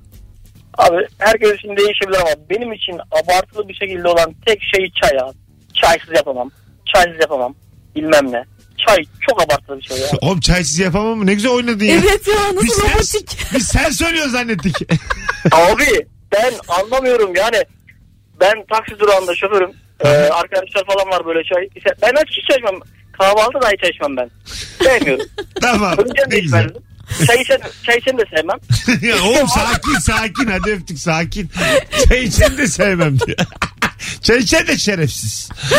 Abi 0.79 0.97
herkes 1.19 1.53
için 1.55 1.77
değişebilir 1.77 2.17
ama 2.21 2.31
benim 2.51 2.73
için 2.73 2.99
abartılı 3.11 3.69
bir 3.69 3.75
şekilde 3.75 4.09
olan 4.09 4.35
tek 4.47 4.63
şey 4.75 4.91
çay 5.03 5.19
abi. 5.19 5.37
Çaysız 5.83 6.15
yapamam. 6.17 6.51
Çaysız 6.95 7.21
yapamam. 7.21 7.55
Bilmem 7.97 8.33
ne. 8.33 8.45
Çay 8.87 8.97
çok 9.29 9.43
abartılı 9.43 9.79
bir 9.79 9.83
şey 9.83 9.99
ya. 9.99 10.07
Oğlum 10.21 10.41
çaysız 10.41 10.79
yapamam 10.79 11.19
mı? 11.19 11.27
Ne 11.27 11.35
güzel 11.35 11.51
oynadın 11.53 11.85
ya. 11.85 11.95
Evet 11.95 12.29
ya 12.29 12.35
Biz 12.63 12.69
nasıl 12.79 12.83
sen, 12.83 12.95
robotik. 12.95 13.39
biz 13.55 13.67
sen 13.69 13.91
söylüyorsun 14.05 14.33
zannettik. 14.33 14.77
abi 15.53 16.07
ben 16.33 16.53
anlamıyorum 16.69 17.33
yani. 17.37 17.63
Ben 18.41 18.55
taksi 18.73 18.99
durağında 18.99 19.35
şoförüm. 19.35 19.71
Ee, 20.05 20.09
arkadaşlar 20.09 20.85
falan 20.87 21.11
var 21.11 21.27
böyle 21.27 21.43
çay. 21.45 21.69
Ben 22.03 22.09
hiç 22.27 22.49
çay 22.49 22.57
içmem. 22.59 22.81
Kahvaltı 23.13 23.61
da 23.63 23.69
hiç 23.71 23.95
içmem 23.95 24.17
ben. 24.17 24.31
Sevmiyorum. 24.85 25.27
tamam. 25.61 25.97
De 25.99 26.03
Ne 26.31 26.39
güzel. 26.41 26.65
içmezdim. 26.65 26.83
Çay 27.27 27.41
içen, 27.43 27.61
çay 27.87 27.99
içen 27.99 28.19
de 28.19 28.25
sevmem. 28.37 28.59
ya 29.11 29.23
oğlum 29.25 29.49
sakin 29.49 29.99
sakin 29.99 30.47
hadi 30.47 30.71
öptük 30.71 30.99
sakin. 30.99 31.51
Çay 32.09 32.25
içen 32.25 32.59
de 32.59 32.67
sevmem 32.67 33.19
diyor. 33.21 33.39
Çay 34.23 34.39
içen 34.39 34.67
de 34.67 34.79
şerefsiz. 34.79 35.49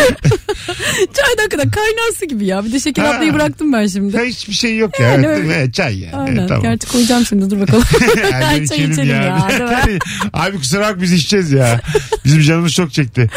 Çay 0.97 1.37
da 1.37 1.41
hakikaten 1.41 1.69
kaynar 1.69 2.11
su 2.19 2.25
gibi 2.25 2.45
ya. 2.45 2.65
Bir 2.65 2.71
de 2.71 2.79
şeker 2.79 3.03
Ha. 3.03 3.09
atmayı 3.09 3.33
bıraktım 3.33 3.73
ben 3.73 3.81
Ya 3.81 3.89
şimdi. 3.89 4.19
hiçbir 4.25 4.53
şey 4.53 4.77
yok 4.77 4.99
ya. 4.99 5.07
Yani 5.07 5.25
Evet, 5.25 5.37
değil 5.37 5.45
öyle. 5.49 5.55
Evet, 5.59 5.73
çay 5.73 5.99
yani. 5.99 6.15
Aynen. 6.15 6.35
Evet, 6.37 6.47
tamam. 6.49 6.63
Gerçi 6.63 6.87
koyacağım 6.87 7.25
şimdi 7.25 7.49
dur 7.49 7.59
bakalım. 7.59 7.83
Çay 8.41 8.63
içelim 8.63 8.91
içelim 8.91 9.09
ya. 9.15 9.47
değil 9.85 9.93
mi? 9.93 9.99
Abi 10.33 10.57
kusura 10.57 10.81
bak 10.81 11.01
biz 11.01 11.11
içeceğiz 11.13 11.51
ya. 11.51 11.81
Bizim 12.25 12.41
canımız 12.41 12.73
çok 12.73 12.93
çekti. 12.93 13.29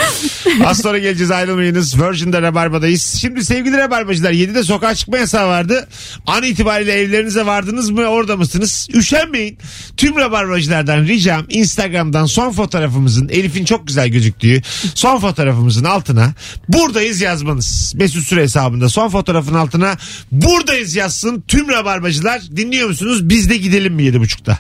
Az 0.64 0.80
sonra 0.82 0.98
geleceğiz 0.98 1.30
ayrılmayınız. 1.30 2.00
Virgin'de 2.02 2.42
Rabarba'dayız. 2.42 3.18
Şimdi 3.20 3.44
sevgili 3.44 3.76
Rabarbacılar 3.76 4.32
7'de 4.32 4.62
sokağa 4.64 4.94
çıkma 4.94 5.18
yasağı 5.18 5.48
vardı. 5.48 5.88
An 6.26 6.42
itibariyle 6.42 6.92
evlerinize 6.92 7.46
vardınız 7.46 7.90
mı 7.90 8.04
orada 8.04 8.36
mısınız? 8.36 8.88
Üşenmeyin. 8.94 9.58
Tüm 9.96 10.16
Rabarbacılardan 10.16 11.04
ricam 11.04 11.46
Instagram'dan 11.48 12.26
son 12.26 12.52
fotoğrafımızın 12.52 13.28
Elif'in 13.28 13.64
çok 13.64 13.86
güzel 13.86 14.08
gözüktüğü 14.08 14.62
son 14.94 15.20
fotoğrafımızın 15.20 15.84
altına 15.84 16.34
buradayız 16.68 17.20
yazmanız. 17.20 17.92
Mesut 17.96 18.24
Süre 18.24 18.42
hesabında 18.42 18.88
son 18.88 19.08
fotoğrafın 19.08 19.54
altına 19.54 19.96
buradayız 20.32 20.94
yazsın 20.94 21.44
tüm 21.48 21.68
Rabarbacılar. 21.68 22.42
Dinliyor 22.56 22.88
musunuz? 22.88 23.28
Biz 23.28 23.50
de 23.50 23.56
gidelim 23.56 23.94
mi 23.94 24.02
7.30'da? 24.02 24.58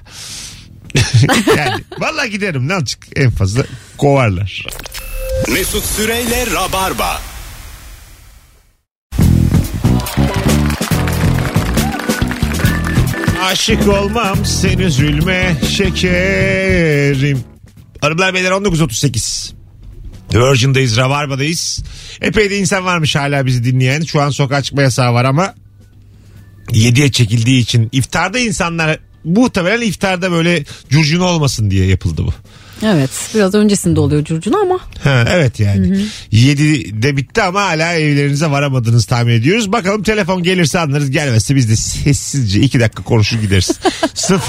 yani 1.56 1.84
vallahi 1.98 2.30
giderim 2.30 2.68
ne 2.68 2.74
olacak 2.74 3.06
en 3.16 3.30
fazla 3.30 3.64
kovarlar. 3.98 4.66
Mesut 5.48 5.84
Süreyle 5.84 6.46
Rabarba. 6.46 7.20
Aşık 13.42 13.88
olmam 13.88 14.46
sen 14.46 14.78
üzülme 14.78 15.56
şekerim. 15.76 17.44
Hanımlar 18.00 18.34
beyler 18.34 18.50
19.38. 18.50 19.59
Virgin'dayız, 20.34 20.96
Rabarba'dayız. 20.96 21.82
Epey 22.20 22.50
de 22.50 22.58
insan 22.58 22.84
varmış 22.84 23.16
hala 23.16 23.46
bizi 23.46 23.64
dinleyen. 23.64 24.00
Şu 24.00 24.20
an 24.20 24.30
sokağa 24.30 24.62
çıkma 24.62 24.82
yasağı 24.82 25.14
var 25.14 25.24
ama 25.24 25.54
7'ye 26.68 27.12
çekildiği 27.12 27.62
için 27.62 27.88
iftarda 27.92 28.38
insanlar 28.38 28.98
muhtemelen 29.24 29.86
iftarda 29.86 30.30
böyle 30.30 30.64
curcuna 30.90 31.24
olmasın 31.24 31.70
diye 31.70 31.86
yapıldı 31.86 32.24
bu. 32.26 32.32
Evet 32.82 33.10
biraz 33.34 33.54
öncesinde 33.54 34.00
oluyor 34.00 34.24
curcuna 34.24 34.56
ama. 34.60 34.80
Ha, 35.04 35.24
evet 35.28 35.60
yani. 35.60 36.04
7'de 36.32 37.16
bitti 37.16 37.42
ama 37.42 37.62
hala 37.62 37.94
evlerinize 37.94 38.50
varamadınız 38.50 39.06
tahmin 39.06 39.32
ediyoruz. 39.32 39.72
Bakalım 39.72 40.02
telefon 40.02 40.42
gelirse 40.42 40.78
anlarız 40.78 41.10
gelmezse 41.10 41.56
biz 41.56 41.68
de 41.68 41.76
sessizce 41.76 42.60
2 42.60 42.80
dakika 42.80 43.02
konuşur 43.02 43.40
gideriz. 43.40 43.70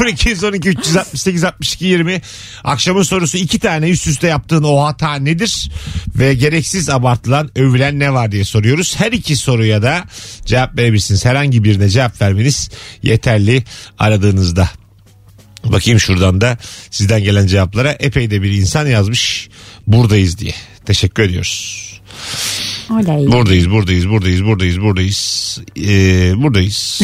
0212 0.08 0.70
368 0.70 1.44
62 1.44 1.86
20 1.86 2.22
akşamın 2.64 3.04
sorusu 3.04 3.38
iki 3.38 3.60
tane 3.60 3.90
üst 3.90 4.08
üste 4.08 4.28
yaptığın 4.28 4.64
o 4.64 4.84
hata 4.84 5.16
nedir? 5.16 5.72
Ve 6.16 6.34
gereksiz 6.34 6.90
abartılan 6.90 7.50
övülen 7.56 8.00
ne 8.00 8.14
var 8.14 8.32
diye 8.32 8.44
soruyoruz. 8.44 8.96
Her 9.00 9.12
iki 9.12 9.36
soruya 9.36 9.82
da 9.82 10.04
cevap 10.46 10.78
verebilirsiniz. 10.78 11.26
Herhangi 11.26 11.64
birine 11.64 11.90
cevap 11.90 12.22
vermeniz 12.22 12.70
yeterli 13.04 13.64
aradığınızda. 14.00 14.81
Bakayım 15.64 16.00
şuradan 16.00 16.42
da 16.42 16.58
sizden 16.92 17.24
gelen 17.24 17.48
cevaplara 17.48 17.92
epey 17.92 18.32
de 18.32 18.42
bir 18.42 18.52
insan 18.52 18.88
yazmış 18.88 19.50
buradayız 19.88 20.38
diye. 20.38 20.54
Teşekkür 20.86 21.24
ediyoruz. 21.24 21.91
Oley. 22.92 23.28
Buradayız, 23.28 23.72
buradayız, 23.72 24.10
buradayız, 24.10 24.46
buradayız, 24.46 24.82
buradayız. 24.82 25.60
Ee, 25.78 26.34
buradayız. 26.36 27.02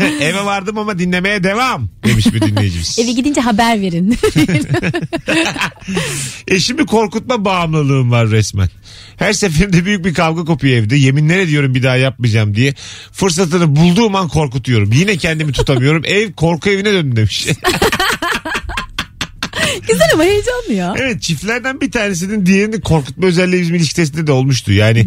Eve 0.20 0.44
vardım 0.44 0.78
ama 0.78 0.98
dinlemeye 0.98 1.44
devam 1.44 1.88
demiş 2.04 2.26
bir 2.34 2.40
dinleyicimiz. 2.40 2.98
Eve 3.04 3.12
gidince 3.12 3.40
haber 3.40 3.80
verin. 3.80 4.18
Eşimi 6.48 6.86
korkutma 6.86 7.44
bağımlılığım 7.44 8.10
var 8.10 8.30
resmen. 8.30 8.68
Her 9.16 9.32
seferinde 9.32 9.84
büyük 9.84 10.04
bir 10.04 10.14
kavga 10.14 10.44
kopuyor 10.44 10.76
evde. 10.76 10.96
Yeminler 10.96 11.38
ediyorum 11.38 11.74
bir 11.74 11.82
daha 11.82 11.96
yapmayacağım 11.96 12.54
diye. 12.54 12.74
Fırsatını 13.12 13.76
bulduğum 13.76 14.14
an 14.14 14.28
korkutuyorum. 14.28 14.92
Yine 14.92 15.16
kendimi 15.16 15.52
tutamıyorum. 15.52 16.02
Ev 16.04 16.32
korku 16.32 16.70
evine 16.70 16.92
döndü 16.92 17.16
demiş. 17.16 17.46
Güzel 19.88 20.08
ama 20.14 20.24
heyecanlı 20.24 20.72
ya. 20.72 20.94
Evet 20.98 21.22
çiftlerden 21.22 21.80
bir 21.80 21.90
tanesinin 21.92 22.46
diğerini 22.46 22.80
korkutma 22.80 23.26
özelliği 23.26 23.62
bizim 23.62 23.74
ilişki 23.74 23.94
testinde 23.96 24.26
de 24.26 24.32
olmuştu. 24.32 24.72
Yani 24.72 25.06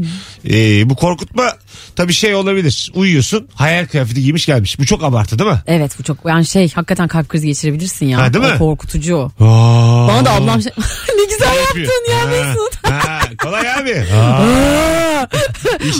e, 0.49 0.89
bu 0.89 0.95
korkutma 0.95 1.53
tabii 1.95 2.13
şey 2.13 2.35
olabilir. 2.35 2.91
Uyuyorsun 2.95 3.47
hayal 3.53 3.85
kıyafeti 3.85 4.21
giymiş 4.21 4.45
gelmiş. 4.45 4.79
Bu 4.79 4.85
çok 4.85 5.03
abartı 5.03 5.39
değil 5.39 5.49
mi? 5.49 5.61
Evet 5.67 5.99
bu 5.99 6.03
çok 6.03 6.17
yani 6.25 6.45
şey 6.45 6.71
hakikaten 6.71 7.07
kalp 7.07 7.29
krizi 7.29 7.47
geçirebilirsin 7.47 8.05
ya. 8.05 8.21
Ha, 8.21 8.33
değil 8.33 8.45
mi? 8.45 8.51
O 8.55 8.57
korkutucu 8.57 9.15
o. 9.15 9.31
Aa. 9.39 10.07
Bana 10.07 10.25
da 10.25 10.31
ablam 10.31 10.61
şey... 10.61 10.71
ne 11.17 11.23
güzel 11.25 11.55
yaptın 11.55 12.11
ya 12.11 12.25
Mesut. 12.27 12.85
ha, 12.85 13.19
kolay 13.37 13.73
abi. 13.73 14.03
Aa. 14.15 15.27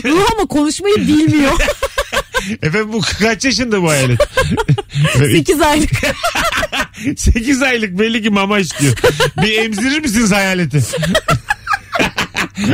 Ruh 0.06 0.32
ama 0.38 0.46
konuşmayı 0.48 0.96
bilmiyor. 0.98 1.52
Efendim 2.62 2.94
bu 2.94 3.02
kaç 3.20 3.46
yaşında 3.46 3.82
bu 3.84 3.90
hayalet? 3.90 4.20
8 5.18 5.62
aylık. 5.62 5.92
8 7.18 7.62
aylık 7.62 8.00
belli 8.00 8.22
ki 8.24 8.30
mama 8.30 8.60
istiyor. 8.60 8.94
Bir 9.44 9.58
emzirir 9.58 10.00
misiniz 10.02 10.32
hayaleti? 10.32 10.80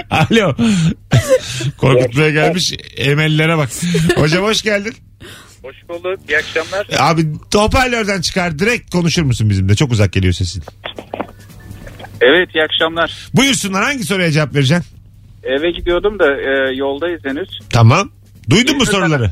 Alo. 0.10 0.56
Korkutmaya 1.78 2.30
gelmiş 2.30 2.74
emellere 2.98 3.58
bak. 3.58 3.70
Hocam 4.16 4.44
hoş 4.44 4.62
geldin. 4.62 4.94
Hoş 5.62 5.76
bulduk. 5.90 6.20
İyi 6.30 6.38
akşamlar. 6.38 6.88
Abi 7.00 7.26
hoparlörden 7.56 8.22
çıkar 8.22 8.60
direkt 8.60 8.92
konuşur 8.92 9.24
musun 9.24 9.50
bizimle? 9.50 9.76
Çok 9.76 9.92
uzak 9.92 10.14
geliyor 10.14 10.34
sesin. 10.34 10.64
Evet 12.22 12.50
iyi 12.56 12.64
akşamlar. 12.64 13.30
Buyursunlar 13.34 13.84
hangi 13.84 14.04
soruya 14.04 14.32
cevap 14.32 14.56
vereceksin? 14.56 14.86
Eve 15.44 15.72
gidiyordum 15.72 16.20
da 16.20 16.26
e, 16.26 16.76
yoldayız 16.76 17.22
henüz. 17.26 17.50
Tamam. 17.70 18.12
Duydun 18.50 18.78
mu 18.78 18.86
soruları? 18.86 19.26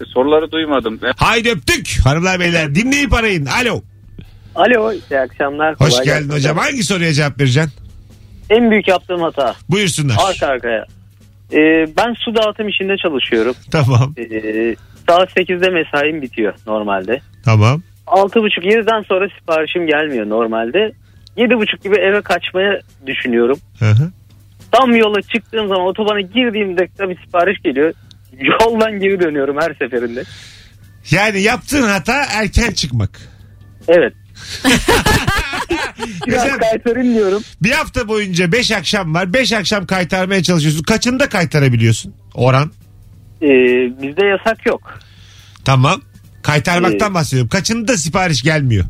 E, 0.00 0.04
Soruları 0.14 0.52
duymadım. 0.52 0.94
E, 0.94 1.08
Haydi 1.16 1.50
öptük 1.50 1.98
hanımlar 2.04 2.40
beyler 2.40 2.74
dinleyip 2.74 3.12
arayın. 3.14 3.46
Alo. 3.46 3.82
Alo 4.54 4.92
iyi 4.92 5.18
akşamlar. 5.20 5.74
Hoş 5.80 5.90
Kolay 5.90 6.04
geldin 6.04 6.20
gelsin. 6.20 6.32
hocam. 6.34 6.56
Hangi 6.58 6.82
soruya 6.84 7.12
cevap 7.12 7.40
vereceksin? 7.40 7.72
En 8.50 8.70
büyük 8.70 8.88
yaptığım 8.88 9.20
hata 9.22 9.54
Buyursunlar. 9.70 10.16
arka 10.28 10.46
arkaya. 10.46 10.86
Ee, 11.52 11.86
ben 11.96 12.14
su 12.24 12.34
dağıtım 12.36 12.68
işinde 12.68 12.96
çalışıyorum. 12.96 13.54
Tamam. 13.70 14.14
Ee, 14.18 14.76
saat 15.08 15.30
8'de 15.36 15.70
mesaim 15.70 16.22
bitiyor 16.22 16.54
normalde. 16.66 17.20
Tamam. 17.44 17.82
6.30-7'den 18.06 19.02
sonra 19.02 19.28
siparişim 19.38 19.86
gelmiyor 19.86 20.28
normalde. 20.28 20.92
7.30 21.36 21.82
gibi 21.82 21.96
eve 21.96 22.22
kaçmaya 22.22 22.80
düşünüyorum. 23.06 23.58
Hı 23.78 23.90
hı. 23.90 24.10
Tam 24.72 24.96
yola 24.96 25.22
çıktığım 25.22 25.68
zaman 25.68 25.86
otobana 25.86 26.20
girdiğimde 26.20 26.88
bir 27.08 27.24
sipariş 27.24 27.62
geliyor. 27.62 27.92
Yoldan 28.40 28.98
geri 29.00 29.20
dönüyorum 29.20 29.56
her 29.60 29.74
seferinde. 29.74 30.22
Yani 31.10 31.42
yaptığın 31.42 31.82
hata 31.82 32.24
erken 32.34 32.70
çıkmak. 32.72 33.10
Evet. 33.88 34.12
Biraz 36.26 36.44
Mesela 36.44 36.58
kaytarayım 36.58 37.14
diyorum. 37.14 37.42
bir 37.62 37.70
hafta 37.70 38.08
boyunca 38.08 38.52
5 38.52 38.70
akşam 38.72 39.14
var. 39.14 39.32
5 39.32 39.52
akşam 39.52 39.86
kaytarmaya 39.86 40.42
çalışıyorsun. 40.42 40.82
Kaçında 40.82 41.28
kaytarabiliyorsun? 41.28 42.14
Oran. 42.34 42.72
Ee, 43.42 43.46
bizde 44.02 44.26
yasak 44.26 44.66
yok. 44.66 44.98
Tamam. 45.64 46.00
Kaytarmaktan 46.42 47.10
Ee, 47.10 47.14
bahsediyorum. 47.14 47.48
Kaçında 47.48 47.96
sipariş 47.96 48.42
gelmiyor? 48.42 48.84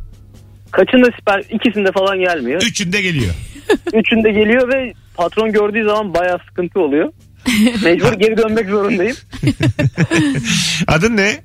Kaçında 0.71 1.11
sipariş? 1.19 1.47
ikisinde 1.51 1.93
falan 1.93 2.19
gelmiyor. 2.19 2.63
Üçünde 2.63 3.03
geliyor. 3.03 3.35
Üçünde 3.93 4.31
geliyor 4.31 4.69
ve 4.69 4.93
patron 5.15 5.53
gördüğü 5.53 5.85
zaman 5.85 6.15
bayağı 6.15 6.39
sıkıntı 6.49 6.81
oluyor. 6.81 7.13
Mecbur 7.85 8.13
geri 8.13 8.37
dönmek 8.37 8.69
zorundayım. 8.69 9.17
Adın 10.87 11.17
ne? 11.17 11.43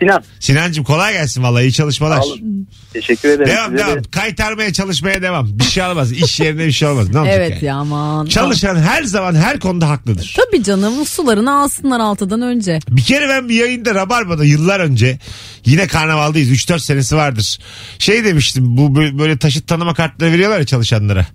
Sinan 0.00 0.22
Sinancım 0.40 0.84
kolay 0.84 1.12
gelsin 1.12 1.42
vallahi 1.42 1.62
iyi 1.62 1.72
çalışmalar. 1.72 2.16
Sağ 2.16 2.26
olun. 2.26 2.68
teşekkür 2.92 3.28
ederim. 3.28 3.46
Devam 3.46 3.70
size 3.70 3.84
de. 3.84 3.90
devam. 3.90 4.02
Kaytarmaya 4.02 4.72
çalışmaya 4.72 5.22
devam. 5.22 5.58
Bir 5.58 5.64
şey 5.64 5.84
olmaz. 5.84 6.12
İş 6.12 6.40
yerine 6.40 6.66
bir 6.66 6.72
şey 6.72 6.88
olmaz. 6.88 7.08
Ne 7.10 7.18
olacak 7.18 7.34
evet 7.38 7.50
yani? 7.50 7.64
ya 7.64 7.76
aman. 7.76 8.26
Çalışan 8.26 8.76
her 8.76 9.02
zaman 9.02 9.34
her 9.34 9.60
konuda 9.60 9.88
haklıdır. 9.88 10.36
Tabii 10.36 10.62
canım 10.62 11.06
sularını 11.06 11.54
alsınlar 11.54 12.00
altıdan 12.00 12.42
önce. 12.42 12.78
Bir 12.88 13.02
kere 13.02 13.28
ben 13.28 13.48
bir 13.48 13.54
yayında 13.54 13.94
Rabarba'da 13.94 14.44
yıllar 14.44 14.80
önce 14.80 15.18
yine 15.64 15.86
karnavaldayız 15.86 16.50
3-4 16.50 16.78
senesi 16.80 17.16
vardır. 17.16 17.58
Şey 17.98 18.24
demiştim 18.24 18.76
bu 18.76 18.80
bö- 18.86 19.18
böyle 19.18 19.38
taşıt 19.38 19.66
tanıma 19.68 19.94
kartları 19.94 20.32
veriyorlar 20.32 20.58
ya 20.58 20.66
çalışanlara. 20.66 21.26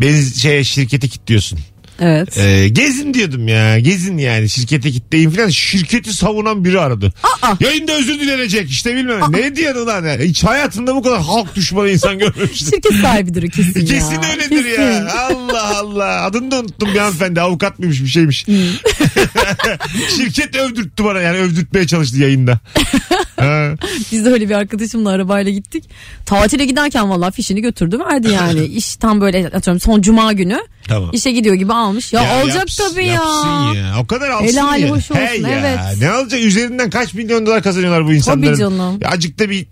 Beni 0.00 0.22
şey 0.24 0.64
şirkete 0.64 1.08
kilitliyorsun. 1.08 1.58
Evet. 2.00 2.38
Ee, 2.38 2.68
gezin 2.68 3.14
diyordum 3.14 3.48
ya 3.48 3.78
gezin 3.78 4.18
yani 4.18 4.48
şirkete 4.48 4.90
kilitleyin 4.90 5.30
falan. 5.30 5.48
Şirketi 5.48 6.12
savunan 6.14 6.64
biri 6.64 6.80
aradı. 6.80 7.12
Yayında 7.60 7.92
özür 7.92 8.20
dilenecek 8.20 8.70
işte 8.70 8.96
bilmem. 8.96 9.20
Ne 9.30 9.56
diyorsun 9.56 9.86
lan? 9.86 10.04
Yani 10.04 10.24
hiç 10.24 10.44
hayatımda 10.44 10.94
bu 10.94 11.02
kadar 11.02 11.20
halk 11.22 11.54
düşmanı 11.56 11.88
insan 11.90 12.18
görmemiştim. 12.18 12.68
Şirket 12.72 12.92
sahibidir 13.02 13.50
kesin 13.50 13.80
ya. 13.80 13.86
Kesin 13.86 14.16
öyledir 14.32 14.64
Kesin. 14.64 14.82
ya. 14.82 15.12
Allah 15.30 15.78
Allah. 15.78 16.22
Adını 16.22 16.50
da 16.50 16.60
unuttum 16.60 16.88
bir 16.94 16.98
hanımefendi. 16.98 17.40
Avukat 17.40 17.78
mıymış 17.78 18.02
bir 18.02 18.08
şeymiş. 18.08 18.46
Şirket 20.16 20.56
övdürttü 20.56 21.04
bana 21.04 21.20
yani 21.20 21.38
övdürtmeye 21.38 21.86
çalıştı 21.86 22.18
yayında. 22.18 22.58
Biz 24.12 24.24
de 24.24 24.28
öyle 24.28 24.48
bir 24.48 24.54
arkadaşımla 24.54 25.10
arabayla 25.10 25.52
gittik. 25.52 25.84
Tatile 26.26 26.64
giderken 26.64 27.10
vallahi 27.10 27.32
fişini 27.32 27.60
götürdü 27.60 27.98
verdi 27.98 28.28
yani. 28.30 28.64
İş 28.64 28.96
tam 28.96 29.20
böyle 29.20 29.46
atıyorum 29.46 29.80
son 29.80 30.02
cuma 30.02 30.32
günü. 30.32 30.58
Tamam. 30.88 31.10
İşe 31.12 31.30
gidiyor 31.30 31.54
gibi 31.54 31.72
almış. 31.72 31.89
Ya, 32.12 32.42
olacak 32.42 32.56
yapsın- 32.58 32.90
tabii 32.90 33.06
ya. 33.06 33.12
Yapsın 33.12 33.74
ya. 33.74 33.94
O 34.00 34.06
kadar 34.06 34.30
alsın 34.30 34.46
Helali 34.46 34.82
ya. 34.82 34.88
hoş 34.90 35.10
olsun, 35.10 35.14
He 35.26 35.36
ya. 35.38 35.48
evet. 35.48 35.78
Ne 36.00 36.10
alacak? 36.10 36.40
Üzerinden 36.40 36.90
kaç 36.90 37.14
milyon 37.14 37.46
dolar 37.46 37.62
kazanıyorlar 37.62 38.06
bu 38.06 38.12
insanların. 38.12 38.58
canım. 38.58 38.98
Ya 39.00 39.08
Azıcık 39.08 39.38
da 39.38 39.50
bir 39.50 39.66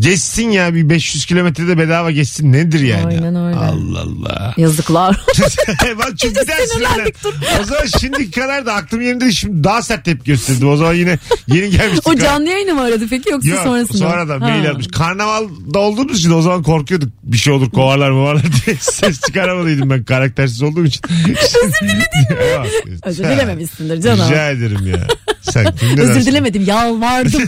geçsin 0.00 0.50
ya. 0.50 0.74
Bir 0.74 0.88
500 0.90 1.26
kilometrede 1.26 1.78
bedava 1.78 2.10
geçsin. 2.10 2.52
Nedir 2.52 2.80
yani? 2.80 3.06
Aynen 3.06 3.36
öyle. 3.46 3.56
Allah 3.56 4.00
Allah. 4.00 4.54
Yazıklar. 4.56 5.16
Daha 5.38 6.06
sinirlendik, 6.16 7.16
sinirlen- 7.16 7.60
O 7.60 7.64
zaman 7.64 7.84
şimdiki 8.00 8.30
kadar 8.40 8.66
da 8.66 8.74
aklım 8.74 9.00
yerinde. 9.00 9.32
Şimdi 9.32 9.64
daha 9.64 9.82
sert 9.82 10.04
tepki 10.04 10.24
gösterdim. 10.30 10.68
O 10.68 10.76
zaman 10.76 10.94
yine 10.94 11.18
yeni 11.48 11.70
gelmiştik. 11.70 12.06
o 12.08 12.14
canlı 12.16 12.48
yayını 12.48 12.74
mı 12.74 12.80
aradı 12.82 13.04
peki 13.10 13.30
yoksa 13.30 13.48
Yok 13.48 13.58
sonrasında? 13.64 13.98
sonradan 13.98 14.40
Ha. 14.40 14.48
mail 14.48 14.70
atmış. 14.70 14.86
Karnavalda 14.88 15.78
olduğumuz 15.78 16.18
için 16.18 16.30
o 16.32 16.42
zaman 16.42 16.62
korkuyorduk. 16.62 17.08
Bir 17.22 17.36
şey 17.36 17.52
olur 17.52 17.70
kovarlar 17.70 18.10
mı 18.10 18.22
varlar 18.24 18.42
diye 18.66 18.76
ses 18.80 19.20
çıkaramadıydım 19.20 19.90
ben 19.90 20.04
karaktersiz 20.04 20.62
olduğum 20.62 20.84
için. 20.84 21.00
Özür 21.64 21.88
diledin 21.88 22.36
mi? 22.90 22.98
Özür 23.04 23.24
dilememişsindir 23.24 24.00
canım. 24.02 24.26
Rica 24.26 24.50
ederim 24.50 24.86
ya. 24.86 25.06
Sen 25.40 25.74
kim 25.76 25.96
ne 25.96 26.00
Özür 26.00 26.26
dilemedim 26.26 26.64
yalvardım. 26.66 27.42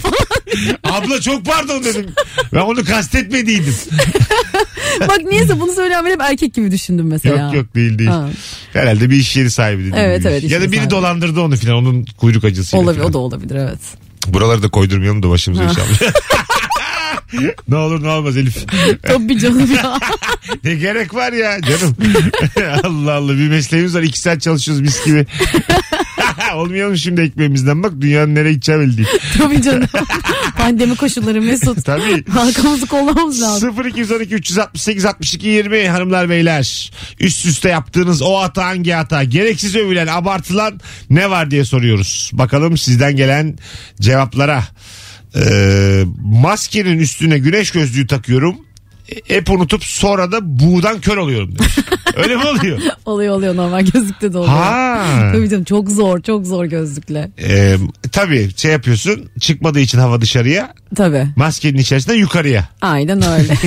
Abla 0.85 1.20
çok 1.20 1.44
pardon 1.46 1.85
dedim. 1.85 2.07
Ben 2.55 2.61
onu 2.61 2.85
kastetmediydim. 2.85 3.75
Bak 5.01 5.18
niyeyse 5.25 5.61
bunu 5.61 5.73
söyleyen 5.73 6.05
ben 6.05 6.11
hep 6.11 6.20
erkek 6.20 6.55
gibi 6.55 6.70
düşündüm 6.70 7.07
mesela. 7.07 7.44
Yok 7.44 7.55
yok 7.55 7.75
değil 7.75 7.99
değil. 7.99 8.11
Ha. 8.11 8.29
Herhalde 8.73 9.11
bir 9.11 9.16
iş 9.16 9.37
yeri 9.37 9.51
sahibi 9.51 9.79
dediğim 9.81 9.96
Evet, 9.96 10.18
gibi. 10.20 10.29
evet, 10.29 10.44
iş 10.44 10.51
Ya 10.53 10.59
da 10.59 10.62
yeri 10.62 10.73
biri 10.73 10.81
sahibi. 10.81 10.90
dolandırdı 10.90 11.40
onu 11.40 11.57
filan 11.57 11.77
onun 11.77 12.05
kuyruk 12.05 12.44
acısıyla. 12.44 12.85
Olabilir, 12.85 12.99
filan. 13.01 13.11
o 13.11 13.12
da 13.12 13.18
olabilir 13.18 13.55
evet. 13.55 13.79
Buraları 14.29 14.62
da 14.62 14.68
koydurmayalım 14.68 15.23
da 15.23 15.29
başımıza 15.31 15.64
inşallah. 15.64 16.12
Ne 17.69 17.77
olur 17.77 18.03
ne 18.03 18.09
olmaz 18.09 18.37
Elif. 18.37 18.57
Tabii 19.03 19.38
canım 19.38 19.75
ya. 19.77 19.99
Ne 20.64 20.75
gerek 20.75 21.14
var 21.14 21.33
ya 21.33 21.61
canım. 21.62 21.97
Allah 22.85 23.12
Allah 23.12 23.33
bir 23.33 23.49
mesleğimiz 23.49 23.95
var. 23.95 24.03
iki 24.03 24.21
saat 24.21 24.40
çalışıyoruz 24.40 24.81
mis 24.83 25.05
gibi. 25.05 25.27
Olmayalım 26.55 26.97
şimdi 26.97 27.21
ekmeğimizden 27.21 27.83
bak 27.83 27.93
dünyanın 28.01 28.35
nereye 28.35 28.53
gideceği 28.53 28.79
belli 28.79 28.97
değil. 28.97 29.09
Tabii 29.38 29.62
canım. 29.62 29.88
Pandemi 30.57 30.97
koşulları 30.97 31.43
Mesut. 31.43 31.85
Tabii. 31.85 32.25
Arkamızı 32.38 32.87
kollamamız 32.87 33.43
lazım. 33.43 33.75
0212 33.88 34.35
368 34.35 35.05
62 35.05 35.49
20 35.49 35.88
hanımlar 35.88 36.31
beyler. 36.31 36.93
Üst 37.21 37.47
üste 37.47 37.69
yaptığınız 37.69 38.23
o 38.23 38.40
hata 38.40 38.64
hangi 38.64 38.90
hata? 38.93 39.25
Gereksiz 39.25 39.77
övülen 39.77 40.07
abartılan 40.07 40.81
ne 41.11 41.31
var 41.31 41.51
diye 41.51 41.64
soruyoruz. 41.64 42.31
Bakalım 42.33 42.79
sizden 42.79 43.16
gelen 43.16 43.59
cevaplara. 44.01 44.64
Ee, 45.37 46.05
maskenin 46.25 46.99
üstüne 46.99 47.38
güneş 47.38 47.71
gözlüğü 47.71 48.07
takıyorum. 48.07 48.57
E- 49.09 49.35
Hep 49.37 49.51
unutup 49.51 49.85
sonra 49.85 50.33
da 50.33 50.38
buğdan 50.61 51.01
kör 51.01 51.16
oluyorum 51.16 51.59
demiş. 51.59 51.77
Öyle 52.16 52.37
mi 52.37 52.45
oluyor? 52.45 52.79
Oluyor 53.07 53.35
oluyor 53.35 53.57
normal 53.57 53.81
gözlükte 53.87 54.33
de 54.33 54.38
oluyor. 54.38 54.53
Ha. 54.55 55.31
Tabii 55.35 55.49
canım 55.49 55.64
çok 55.64 55.90
zor 55.90 56.21
çok 56.23 56.47
zor 56.47 56.64
gözlükle. 56.64 57.31
Ee, 57.43 57.77
tabii 58.12 58.51
şey 58.57 58.71
yapıyorsun 58.73 59.31
çıkmadığı 59.40 59.81
için 59.81 59.99
hava 59.99 60.21
dışarıya 60.21 60.75
Tabii 60.97 61.27
maskenin 61.37 61.79
içerisinde 61.79 62.14
yukarıya. 62.16 62.69
aynen 62.81 63.23
öyle. 63.27 63.55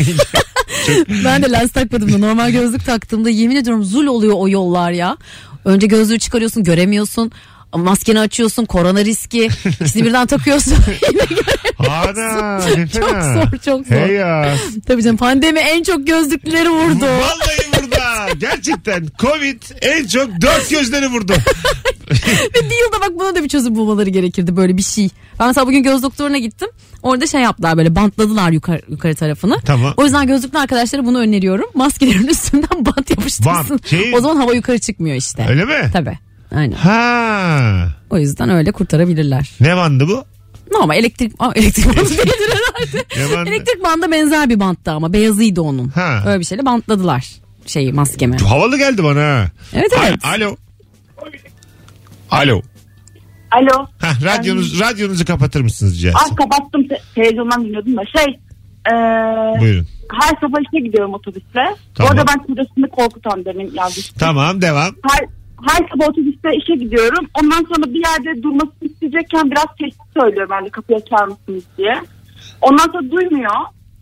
ben 1.25 1.43
de 1.43 1.51
lens 1.51 1.71
takmadım 1.71 2.13
da 2.13 2.17
normal 2.17 2.51
gözlük 2.51 2.85
taktığımda 2.85 3.29
yemin 3.29 3.55
ediyorum 3.55 3.83
zul 3.83 4.05
oluyor 4.07 4.33
o 4.37 4.49
yollar 4.49 4.91
ya. 4.91 5.17
Önce 5.65 5.87
gözlüğü 5.87 6.19
çıkarıyorsun 6.19 6.63
göremiyorsun. 6.63 7.31
Maskeni 7.75 8.19
açıyorsun 8.19 8.65
korona 8.65 9.05
riski. 9.05 9.49
İkisini 9.79 10.05
birden 10.05 10.27
takıyorsun. 10.27 10.73
Ana 11.79 12.57
ne 12.75 12.87
Çok 12.87 13.09
fena. 13.09 13.33
zor, 13.33 13.57
çok 13.65 13.87
zor. 13.87 13.95
Hey 13.95 14.11
ya. 14.15 14.55
Tabii 14.87 15.03
canım 15.03 15.17
pandemi 15.17 15.59
en 15.59 15.83
çok 15.83 16.07
gözlükleri 16.07 16.69
vurdu. 16.69 17.05
Vallahi 17.05 17.81
burada. 17.81 18.27
Gerçekten 18.39 19.07
Covid 19.19 19.61
en 19.81 20.07
çok 20.07 20.41
dört 20.41 20.69
gözleri 20.69 21.07
vurdu. 21.07 21.33
Ve 22.55 22.69
bir 22.69 22.75
yılda 22.85 23.01
bak 23.01 23.11
buna 23.19 23.35
da 23.35 23.43
bir 23.43 23.49
çözüm 23.49 23.75
bulmaları 23.75 24.09
gerekirdi 24.09 24.55
böyle 24.55 24.77
bir 24.77 24.81
şey. 24.83 25.09
Ben 25.39 25.47
mesela 25.47 25.67
bugün 25.67 25.83
göz 25.83 26.03
doktoruna 26.03 26.37
gittim. 26.37 26.69
Orada 27.03 27.27
şey 27.27 27.41
yaptılar 27.41 27.77
böyle 27.77 27.95
bantladılar 27.95 28.51
yukarı, 28.51 28.81
yukarı 28.89 29.15
tarafını. 29.15 29.57
Tamam. 29.65 29.93
O 29.97 30.03
yüzden 30.03 30.27
gözlüklü 30.27 30.59
arkadaşlara 30.59 31.05
bunu 31.05 31.19
öneriyorum. 31.19 31.65
Maskelerin 31.73 32.27
üstünden 32.27 32.85
bant 32.85 33.09
yapıştırsın. 33.09 33.45
Bant, 33.69 33.87
şey- 33.87 34.13
O 34.15 34.21
zaman 34.21 34.35
hava 34.35 34.53
yukarı 34.53 34.79
çıkmıyor 34.79 35.15
işte. 35.15 35.45
Öyle 35.49 35.65
mi? 35.65 35.89
Tabii. 35.93 36.19
Aynen. 36.55 36.75
Ha. 36.75 37.87
O 38.09 38.17
yüzden 38.17 38.49
öyle 38.49 38.71
kurtarabilirler. 38.71 39.51
Ne 39.59 39.77
bandı 39.77 40.07
bu? 40.07 40.23
Normal 40.71 40.97
elektrik 40.97 41.31
Aa, 41.39 41.51
elektrik 41.55 41.85
bandı 41.87 42.09
değildir 42.09 42.49
herhalde. 42.49 43.05
Ne 43.31 43.37
bandı? 43.37 43.49
elektrik 43.49 43.83
bandı 43.83 44.11
benzer 44.11 44.49
bir 44.49 44.59
banttı 44.59 44.91
ama 44.91 45.13
beyazıydı 45.13 45.61
onun. 45.61 45.87
Ha. 45.87 46.23
Öyle 46.27 46.39
bir 46.39 46.45
şeyle 46.45 46.65
bantladılar 46.65 47.25
şeyi 47.65 47.93
maskemi. 47.93 48.37
Havalı 48.37 48.77
geldi 48.77 49.03
bana 49.03 49.19
ha. 49.21 49.47
Evet 49.73 49.91
evet. 50.03 50.19
A- 50.25 50.29
Alo. 50.29 50.55
Alo. 52.31 52.61
Alo. 53.51 53.85
Heh, 53.99 54.23
radyonuz, 54.25 54.79
radyonuzu 54.79 55.25
kapatır 55.25 55.61
mısınız 55.61 55.97
rica 55.97 56.11
Ah 56.15 56.35
kapattım 56.35 56.87
te- 56.87 57.01
televizyondan 57.15 57.65
dinliyordum 57.65 57.97
da 57.97 58.01
şey. 58.17 58.33
eee, 58.91 59.61
Buyurun. 59.61 59.87
her 60.11 60.29
sabah 60.41 60.59
işe 60.73 60.85
gidiyorum 60.87 61.13
otobüsle. 61.13 61.75
Tamam. 61.95 62.11
Orada 62.11 62.25
ben 62.27 62.43
kocasını 62.43 62.89
korkutan 62.89 63.45
demin 63.45 63.71
yazmıştım. 63.75 64.15
Tamam 64.19 64.61
devam. 64.61 64.95
Her, 65.11 65.25
her 65.67 65.87
sabah 65.89 66.09
otobüste 66.09 66.49
işe 66.61 66.75
gidiyorum. 66.83 67.27
Ondan 67.41 67.63
sonra 67.75 67.93
bir 67.93 68.03
yerde 68.09 68.43
durmasını 68.43 68.73
isteyecekken 68.81 69.51
biraz 69.51 69.65
tehdit 69.79 70.01
söylüyor 70.19 70.47
ben 70.49 70.65
de 70.65 70.69
kapıyı 70.69 70.97
açar 70.97 71.27
mısınız 71.27 71.63
diye. 71.77 71.93
Ondan 72.61 72.85
sonra 72.85 73.11
duymuyor. 73.11 73.51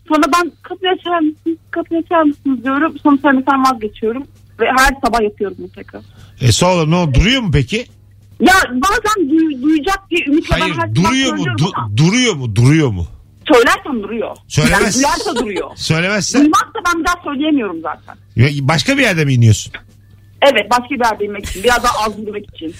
Sonra 0.08 0.22
ben 0.34 0.52
kapıyı 0.62 0.92
açar 0.92 1.20
mısınız, 1.20 1.58
kapıyı 1.70 2.00
açar 2.00 2.22
mısınız 2.22 2.64
diyorum. 2.64 2.94
Sonra 3.02 3.16
söylemekten 3.22 3.64
vazgeçiyorum. 3.64 4.22
Ve 4.60 4.66
her 4.78 4.90
sabah 5.06 5.20
yapıyorum 5.22 5.56
bunu 5.60 5.68
tekrar. 5.68 6.02
E 6.40 6.52
sonra 6.52 6.86
ne 6.86 6.94
oldu? 6.96 7.14
Duruyor 7.14 7.40
mu 7.42 7.50
peki? 7.52 7.84
Ya 8.40 8.54
bazen 8.70 9.30
duy- 9.30 9.62
duyacak 9.62 10.10
diye 10.10 10.20
ümitle 10.26 10.54
ben 10.56 10.60
Hayır 10.60 10.74
her 10.74 10.80
sabah 10.80 10.94
duruyor 10.94 11.34
mu? 11.36 11.44
Du- 11.44 11.70
ama 11.76 11.96
duruyor 11.96 12.34
mu? 12.34 12.56
Duruyor 12.56 12.90
mu? 12.90 13.06
söylersem 13.52 14.02
duruyor. 14.02 14.36
Söylemez. 14.48 15.02
Yani 15.02 15.04
duyarsa 15.04 15.36
duruyor. 15.36 15.70
Söylemezse 15.76 16.38
Duymazsa 16.38 16.78
ben 16.86 17.00
bir 17.00 17.06
daha 17.06 17.24
söyleyemiyorum 17.24 17.80
zaten. 17.82 18.16
Başka 18.68 18.98
bir 18.98 19.02
yerde 19.02 19.24
mi 19.24 19.32
iniyorsun? 19.32 19.72
Evet 20.50 20.70
başka 20.70 20.94
bir 20.94 21.24
yerde 21.24 21.38
için. 21.38 21.64
Biraz 21.64 21.82
daha 21.82 22.06
az 22.06 22.18
yürümek 22.18 22.44
için. 22.54 22.74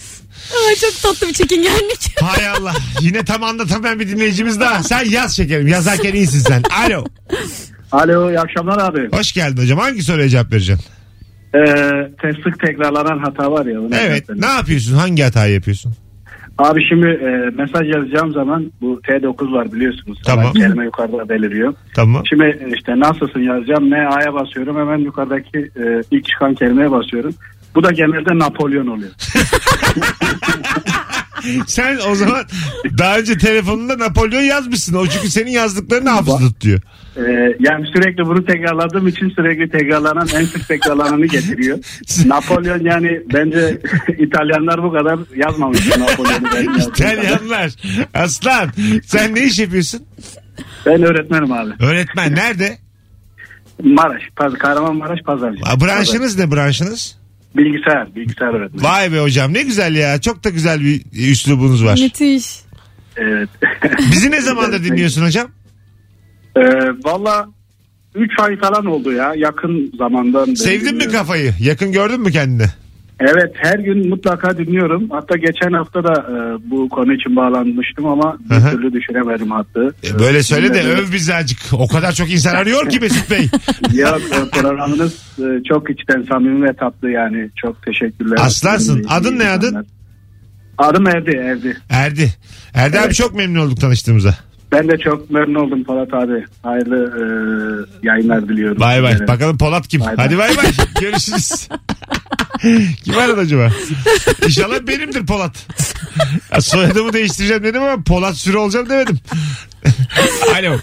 Ay, 0.69 0.75
çok 0.75 1.03
tatlı 1.03 1.29
bir 1.29 1.33
çekingenlik. 1.33 2.21
Hay 2.23 2.49
Allah. 2.49 2.73
Yine 3.01 3.25
tam 3.25 3.43
anlatamayan 3.43 4.01
bir 4.01 4.09
dinleyicimiz 4.09 4.61
daha. 4.61 4.83
Sen 4.83 5.05
yaz 5.05 5.37
şekerim. 5.37 5.69
Yazarken 5.69 6.15
iyisin 6.15 6.39
sen. 6.39 6.63
Alo. 6.87 7.05
Alo 7.93 8.31
iyi 8.31 8.41
akşamlar 8.41 8.79
abi. 8.79 9.17
Hoş 9.17 9.33
geldin 9.33 9.63
hocam. 9.63 9.79
Hangi 9.79 10.03
soruya 10.03 10.29
cevap 10.29 10.53
vereceksin? 10.53 10.87
Ee, 11.55 12.33
sık 12.45 12.61
tekrarlanan 12.61 13.19
hata 13.19 13.53
var 13.53 13.67
ya. 13.67 13.81
onu 13.81 13.95
Evet. 13.97 14.29
Ne 14.29 14.47
yapıyorsun? 14.47 14.95
Hangi 14.95 15.23
hatayı 15.23 15.55
yapıyorsun? 15.55 15.95
Abi 16.63 16.89
şimdi 16.89 17.07
e, 17.07 17.51
mesaj 17.63 17.95
yazacağım 17.95 18.33
zaman 18.33 18.73
bu 18.81 19.01
T9 19.01 19.53
var 19.53 19.73
biliyorsunuz. 19.73 20.23
Tamam. 20.27 20.53
Kelime 20.53 20.85
yukarıda 20.85 21.29
beliriyor. 21.29 21.75
Tamam. 21.95 22.27
Şimdi 22.27 22.45
e, 22.45 22.77
işte 22.77 22.99
nasılsın 22.99 23.41
yazacağım. 23.41 23.91
Ne 23.91 24.09
A'ya 24.09 24.35
basıyorum 24.35 24.77
hemen 24.77 24.99
yukarıdaki 24.99 25.59
e, 25.59 26.03
ilk 26.11 26.27
çıkan 26.27 26.55
kelimeye 26.55 26.91
basıyorum. 26.91 27.35
Bu 27.75 27.83
da 27.83 27.91
genelde 27.91 28.39
Napolyon 28.39 28.87
oluyor. 28.87 29.11
Sen 31.67 31.99
o 32.11 32.15
zaman 32.15 32.45
daha 32.99 33.19
önce 33.19 33.39
telefonunda 33.39 33.99
Napolyon 33.99 34.43
yazmışsın. 34.43 34.95
O 34.95 35.07
çünkü 35.07 35.29
senin 35.29 35.51
yazdıklarını 35.51 36.11
hafızda 36.11 36.39
tutuyor. 36.39 36.81
E, 37.17 37.23
yani 37.61 37.87
sürekli 37.95 38.27
bunu 38.27 38.45
tekrarladığım 38.45 39.09
için 39.09 39.31
sürekli 39.31 39.71
tekrarlanan 39.71 40.29
en 40.35 40.45
sık 40.45 40.69
tekrarlananı 40.69 41.27
getiriyor. 41.27 41.79
Napolyon 42.27 42.81
yani 42.81 43.21
bence 43.35 43.79
İtalyanlar 44.19 44.83
bu 44.83 44.93
kadar 44.93 45.19
yazmamış 45.37 45.97
Napolyon'u. 45.97 46.79
İtalyanlar. 46.89 47.71
Aslan 48.15 48.69
sen 49.07 49.35
ne 49.35 49.45
iş 49.45 49.59
yapıyorsun? 49.59 50.03
Ben 50.87 51.03
öğretmenim 51.03 51.53
abi. 51.53 51.71
Öğretmen 51.81 52.35
nerede? 52.35 52.79
Maraş, 53.83 54.23
Paz, 54.37 54.53
Kahramanmaraş 54.55 55.21
Pazarcı. 55.21 55.59
Aa, 55.65 55.81
Branşınız 55.81 56.39
ne 56.39 56.51
branşınız? 56.51 57.22
Bilgisayar, 57.57 58.15
bilgisayar 58.15 58.55
öğretmeni. 58.55 58.85
Vay 58.85 59.13
be 59.13 59.21
hocam 59.21 59.55
ne 59.55 59.63
güzel 59.63 59.95
ya. 59.97 60.21
Çok 60.21 60.45
da 60.45 60.51
güzel 60.51 60.81
bir 60.81 61.03
üslubunuz 61.31 61.85
var. 61.85 61.99
Müthiş. 62.03 62.45
Evet. 63.17 63.49
Bizi 64.13 64.31
ne 64.31 64.41
zamandır 64.41 64.85
dinliyorsun 64.85 65.23
hocam? 65.25 65.49
Ee, 66.57 66.61
Valla 67.05 67.49
3 68.15 68.31
ay 68.41 68.59
falan 68.59 68.87
oldu 68.87 69.13
ya 69.13 69.33
yakın 69.37 69.93
zamandan. 69.99 70.47
beri 70.47 70.57
Sevdin 70.57 70.85
mi 70.87 70.91
dinliyorum. 70.93 71.13
kafayı? 71.13 71.55
Yakın 71.61 71.93
gördün 71.93 72.21
mü 72.21 72.31
kendini? 72.31 72.67
Evet 73.23 73.53
her 73.55 73.79
gün 73.79 74.09
mutlaka 74.09 74.59
dinliyorum. 74.59 75.11
Hatta 75.11 75.37
geçen 75.37 75.73
hafta 75.73 76.05
da 76.05 76.13
e, 76.13 76.35
bu 76.71 76.89
konu 76.89 77.15
için 77.15 77.37
bağlanmıştım 77.37 78.07
ama 78.07 78.37
bir 78.51 78.55
hı. 78.55 78.71
türlü 78.71 78.93
düşüremedim 78.93 79.51
hattı. 79.51 79.95
E, 80.05 80.19
Böyle 80.19 80.43
söyle 80.43 80.75
de 80.75 80.83
öv 80.83 81.13
bizi 81.13 81.35
azıcık. 81.35 81.59
O 81.73 81.89
kadar 81.89 82.13
çok 82.13 82.31
insan 82.31 82.55
arıyor 82.55 82.89
ki 82.89 83.01
Mesut 83.01 83.31
Bey. 83.31 83.47
Ya 83.93 84.09
e, 84.09 84.51
programınız 84.51 85.39
e, 85.39 85.63
çok 85.69 85.91
içten 85.91 86.25
samimi 86.29 86.69
ve 86.69 86.73
tatlı 86.73 87.11
yani. 87.11 87.51
Çok 87.57 87.83
teşekkürler. 87.83 88.37
Aslansın. 88.41 89.05
Adın 89.09 89.39
ne 89.39 89.49
adın? 89.49 89.87
Adım 90.79 91.07
Erdi 91.07 91.31
Erdi. 91.31 91.77
Erdi. 91.91 92.33
Erdi 92.75 92.99
abi 92.99 93.05
Evet. 93.05 93.15
çok 93.15 93.35
memnun 93.35 93.67
olduk 93.67 93.81
tanıştığımıza. 93.81 94.35
Ben 94.73 94.89
de 94.89 94.99
çok 94.99 95.31
memnun 95.31 95.55
oldum 95.55 95.85
Polat 95.85 96.15
abi. 96.15 96.45
Hayırlı 96.63 96.97
e, 96.97 97.23
yayınlar 98.07 98.49
diliyorum. 98.49 98.81
Bay 98.81 99.03
bay. 99.03 99.29
Bakalım 99.29 99.59
Polat 99.59 99.89
kim? 99.89 100.01
Bay 100.01 100.17
bay. 100.17 100.27
Hadi 100.27 100.39
bay 100.39 100.57
bay. 100.57 100.73
Görüşürüz. 101.01 101.69
kim 103.05 103.19
aradı 103.19 103.41
acaba? 103.41 103.69
İnşallah 104.47 104.87
benimdir 104.87 105.27
Polat. 105.27 105.67
Ya 106.53 106.61
soyadımı 106.61 107.13
değiştireceğim 107.13 107.65
dedim 107.65 107.83
ama 107.83 108.03
Polat 108.03 108.37
Sürü 108.37 108.57
olacağım 108.57 108.89
demedim. 108.89 109.19
Alo. 110.59 110.79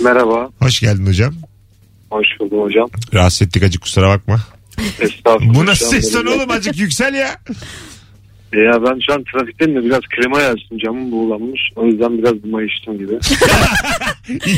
Merhaba. 0.00 0.50
Hoş 0.58 0.80
geldin 0.80 1.06
hocam. 1.06 1.34
Hoş 2.10 2.26
buldum 2.40 2.60
hocam. 2.60 2.88
Rahatsız 3.14 3.42
ettik 3.42 3.62
acık 3.62 3.82
kusura 3.82 4.08
bakma. 4.08 4.40
Estağfurullah. 5.00 5.54
Bu 5.54 5.66
nasıl 5.66 5.86
ses 5.86 6.12
tonu 6.12 6.30
oğlum 6.30 6.50
acık 6.50 6.78
yüksel 6.78 7.14
ya. 7.14 7.40
Ya 8.52 8.82
ben 8.84 8.98
şu 9.06 9.12
an 9.14 9.24
trafikteyim 9.24 9.76
de 9.76 9.84
biraz 9.84 10.00
klima 10.00 10.36
açtım 10.36 10.78
camım 10.78 11.12
buğulanmış. 11.12 11.60
O 11.76 11.86
yüzden 11.86 12.18
biraz 12.18 12.44
mayıştım 12.44 12.98
gibi. 12.98 13.12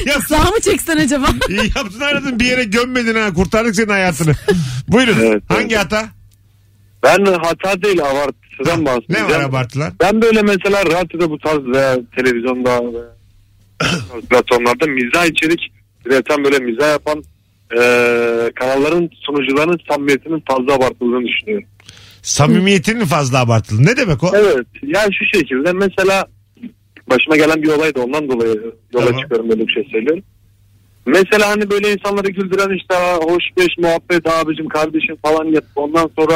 Yap- 0.06 0.22
Sağ 0.28 0.38
mı 0.38 0.60
çeksen 0.62 0.96
acaba? 0.96 1.26
iyi 1.48 1.58
yaptın 1.76 2.00
aradın 2.00 2.40
bir 2.40 2.44
yere 2.44 2.64
gömmedin 2.64 3.14
ha 3.14 3.32
kurtardık 3.34 3.74
senin 3.74 3.88
hayatını. 3.88 4.32
Buyurun 4.88 5.16
Evet, 5.20 5.42
hangi 5.48 5.74
evet. 5.74 5.84
hata? 5.84 6.08
Ben 7.02 7.24
hata 7.24 7.82
değil 7.82 8.00
abartıdan 8.02 8.84
bahsedeceğim. 8.86 9.28
Ne 9.28 9.34
var 9.34 9.40
abartılar? 9.40 9.92
Ben 10.00 10.22
böyle 10.22 10.42
mesela 10.42 10.84
radyoda 10.86 11.30
bu 11.30 11.38
tarz 11.38 11.66
veya 11.66 11.96
televizyonda 12.16 12.80
veya 12.92 13.04
platformlarda 14.30 14.86
mizah 14.86 15.26
içerik 15.26 15.72
üreten 16.04 16.44
böyle 16.44 16.58
mizah 16.58 16.90
yapan 16.92 17.24
eee, 17.76 18.50
kanalların 18.54 19.10
sunucularının 19.20 19.78
samimiyetinin 19.90 20.42
fazla 20.48 20.74
abartıldığını 20.74 21.26
düşünüyorum. 21.26 21.68
Samimiyetinin 22.22 23.04
fazla 23.04 23.40
abartılı. 23.40 23.84
Ne 23.86 23.96
demek 23.96 24.22
o? 24.24 24.30
Evet. 24.34 24.66
Yani 24.82 25.10
şu 25.14 25.38
şekilde 25.38 25.72
mesela 25.72 26.26
başıma 27.10 27.36
gelen 27.36 27.62
bir 27.62 27.68
olay 27.68 27.94
da 27.94 28.00
ondan 28.00 28.28
dolayı 28.30 28.54
yola 28.92 29.06
Tamam. 29.06 29.20
çıkıyorum 29.20 29.48
böyle 29.48 29.66
bir 29.66 29.72
şey 29.72 29.88
söylüyorum. 29.92 30.22
Mesela 31.06 31.48
hani 31.48 31.70
böyle 31.70 31.92
insanları 31.92 32.28
güldüren 32.28 32.76
işte 32.76 32.94
"Aa, 32.96 33.16
hoş 33.16 33.44
beş 33.58 33.78
muhabbet 33.78 34.26
abicim 34.26 34.68
kardeşim 34.68 35.16
falan 35.16 35.44
yap. 35.44 35.64
Ondan 35.76 36.10
sonra 36.18 36.32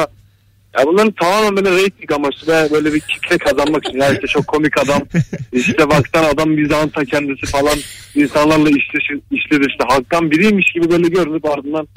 ya 0.79 0.87
bunların 0.87 1.11
tamamen 1.11 1.57
böyle 1.57 1.71
reyting 1.77 2.13
amaçlı 2.13 2.53
ve 2.53 2.71
böyle 2.73 2.93
bir 2.95 3.01
kitle 3.01 3.39
kazanmak 3.39 3.89
için. 3.89 3.99
Ya 3.99 4.13
işte 4.13 4.27
çok 4.27 4.47
komik 4.47 4.79
adam. 4.79 5.01
işte 5.53 5.89
baktan 5.91 6.25
adam 6.25 6.51
mizahın 6.51 6.89
ta 6.89 7.05
kendisi 7.05 7.47
falan 7.47 7.79
insanlarla 8.15 8.69
işte 8.69 8.99
işte 9.31 9.57
işte 9.69 9.85
halktan 9.89 10.31
biriymiş 10.31 10.73
gibi 10.73 10.91
böyle 10.91 11.09
görünüp 11.09 11.45
ardından 11.45 11.89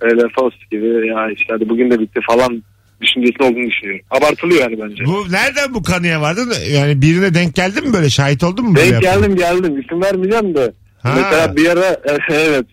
öyle 0.00 0.22
fast 0.36 0.70
gibi 0.70 1.06
ya 1.08 1.30
işte 1.30 1.46
hadi 1.50 1.68
bugün 1.68 1.90
de 1.90 2.00
bitti 2.00 2.20
falan 2.30 2.62
düşüncesi 3.04 3.42
olduğunu 3.42 3.70
düşünüyorum. 3.70 4.06
Abartılıyor 4.10 4.60
yani 4.60 4.78
bence. 4.82 5.04
Bu 5.04 5.32
nereden 5.32 5.74
bu 5.74 5.82
kanıya 5.82 6.20
vardın? 6.20 6.52
Yani 6.70 7.02
birine 7.02 7.34
denk 7.34 7.54
geldin 7.54 7.86
mi 7.88 7.92
böyle? 7.92 8.10
Şahit 8.10 8.44
oldun 8.44 8.64
mu? 8.64 8.76
böyle 8.76 8.90
Denk 8.92 9.02
yaptığına? 9.04 9.26
geldim 9.26 9.36
geldim. 9.36 9.80
İsim 9.80 10.02
vermeyeceğim 10.02 10.54
de. 10.54 10.72
Ha. 11.02 11.14
Mesela 11.16 11.56
bir 11.56 11.68
ara 11.68 11.96
evet 12.30 12.66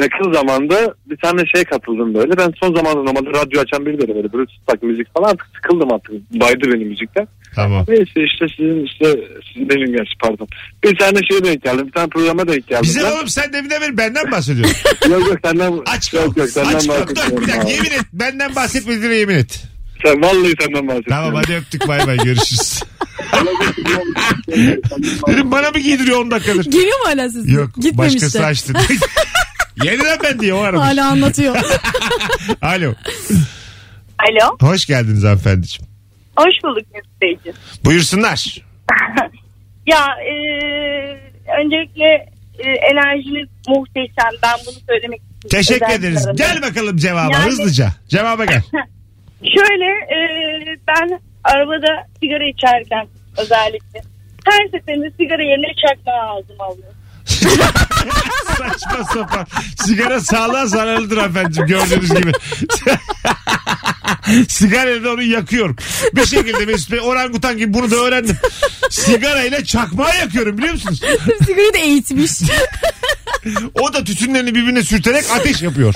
yakın 0.00 0.32
zamanda 0.32 0.94
bir 1.06 1.16
tane 1.16 1.46
şey 1.46 1.64
katıldım 1.64 2.14
böyle. 2.14 2.36
Ben 2.38 2.52
son 2.60 2.74
zamanlarda 2.74 3.02
normalde 3.12 3.30
radyo 3.30 3.60
açan 3.60 3.86
biri 3.86 3.98
dedim 3.98 4.14
böyle. 4.14 4.32
Böyle 4.32 4.46
tutsak 4.46 4.82
müzik 4.82 5.14
falan 5.14 5.30
artık 5.30 5.46
sıkıldım 5.56 5.92
artık. 5.92 6.12
Baydı 6.40 6.72
benim 6.72 6.88
müzikten. 6.88 7.28
Tamam. 7.54 7.84
Neyse 7.88 8.24
işte 8.24 8.46
sizin 8.56 8.84
işte 8.84 9.20
sizin 9.48 9.68
benim 9.68 9.92
gerçi 9.92 10.12
pardon. 10.20 10.48
Bir 10.84 10.98
tane 10.98 11.18
şeye 11.30 11.44
denk 11.44 11.62
geldim. 11.62 11.86
Bir 11.86 11.92
tane 11.92 12.08
programa 12.08 12.48
denk 12.48 12.66
geldim. 12.66 12.82
Bize 12.82 13.02
ben. 13.02 13.10
oğlum 13.10 13.28
sen 13.28 13.52
deminden 13.52 13.80
beri 13.80 13.96
benden 13.96 14.30
bahsediyorsun. 14.32 14.76
Yok 15.10 15.28
yok 15.28 15.38
senden. 15.44 15.72
Aç 15.86 16.12
yok 16.12 16.36
yok 16.36 16.48
senden 16.50 16.74
Aç 16.74 16.88
Dur 16.88 17.10
bir 17.10 17.16
dakika 17.16 17.68
yemin 17.68 17.90
et. 17.90 18.04
Benden 18.12 18.54
bahsetmediğine 18.54 19.14
yemin 19.14 19.34
et. 19.34 19.64
Sen 20.04 20.22
vallahi 20.22 20.54
senden 20.60 20.88
bahsediyorum. 20.88 21.02
Tamam 21.08 21.34
hadi 21.34 21.54
öptük 21.54 21.88
bay 21.88 22.06
bay 22.06 22.16
görüşürüz. 22.16 22.82
Dedim 25.28 25.50
bana 25.50 25.70
mı 25.70 25.78
giydiriyor 25.78 26.20
10 26.20 26.30
dakikadır? 26.30 26.64
Geliyor 26.64 26.98
mu 26.98 27.04
hala 27.06 27.30
sesin? 27.30 27.54
Yok 27.54 27.70
Gitmemiş 27.76 28.14
başkası 28.14 28.38
de. 28.38 28.44
açtı. 28.44 28.72
Yeniden 29.84 30.18
ben 30.24 30.38
diye 30.40 30.54
o 30.54 30.58
aramış. 30.58 30.86
Hala 30.86 31.08
anlatıyor. 31.08 31.56
Alo. 32.62 32.94
Alo. 34.18 34.56
Hoş 34.60 34.86
geldiniz 34.86 35.24
hanımefendiciğim. 35.24 35.89
Hoş 36.36 36.54
bulduk 36.64 36.84
Mesut 36.94 37.22
Beyciğim. 37.22 37.56
Buyursunlar. 37.84 38.56
Ya 39.86 40.06
e, 40.06 40.32
öncelikle 41.60 42.04
e, 42.58 42.70
enerjiniz 42.70 43.48
muhteşem. 43.68 44.32
Ben 44.42 44.54
bunu 44.66 44.74
söylemek 44.88 45.20
istiyorum. 45.20 45.48
Teşekkür 45.50 45.86
Özel 45.86 45.98
ederiz. 46.00 46.26
Gel 46.34 46.62
bakalım 46.62 46.96
cevaba 46.96 47.32
Yani- 47.32 47.44
hızlıca. 47.44 47.88
Cevaba 48.08 48.44
gel. 48.44 48.62
Şöyle 49.42 49.84
e, 49.84 50.16
ben 50.88 51.20
arabada 51.44 52.06
sigara 52.20 52.44
içerken 52.48 53.06
özellikle 53.38 54.02
her 54.46 54.68
seferinde 54.78 55.10
sigara 55.10 55.42
yerine 55.42 55.72
çakmağı 55.88 56.30
ağzıma 56.30 56.64
alıyorum. 56.64 56.94
Saçma 58.58 59.04
sapan. 59.04 59.46
Sigara 59.86 60.20
sağlığa 60.20 60.66
zararlıdır 60.66 61.16
efendim 61.16 61.66
gördüğünüz 61.66 62.14
gibi. 62.14 62.32
Sigara 64.48 64.90
ile 64.90 65.08
onu 65.08 65.22
yakıyorum. 65.22 65.76
Bir 66.14 66.26
şekilde 66.26 66.66
Mesut 66.66 66.92
Bey 66.92 67.00
orangutan 67.00 67.58
gibi 67.58 67.74
bunu 67.74 67.90
da 67.90 67.96
öğrendim. 67.96 68.36
Sigara 68.90 69.42
ile 69.44 69.64
çakmağı 69.64 70.16
yakıyorum 70.18 70.58
biliyor 70.58 70.72
musunuz? 70.74 71.00
Sigarayı 71.46 71.72
da 71.74 71.78
eğitmiş. 71.78 72.30
O 73.74 73.92
da 73.92 74.04
tütünlerini 74.04 74.54
birbirine 74.54 74.82
sürterek 74.82 75.24
ateş 75.32 75.62
yapıyor. 75.62 75.94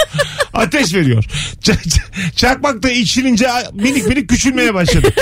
Ateş 0.53 0.95
veriyor. 0.95 1.25
Ç- 1.63 1.99
çakmak 2.37 2.83
da 2.83 2.91
içilince 2.91 3.49
minik 3.73 4.07
minik 4.07 4.29
küçülmeye 4.29 4.75
başladı. 4.75 5.13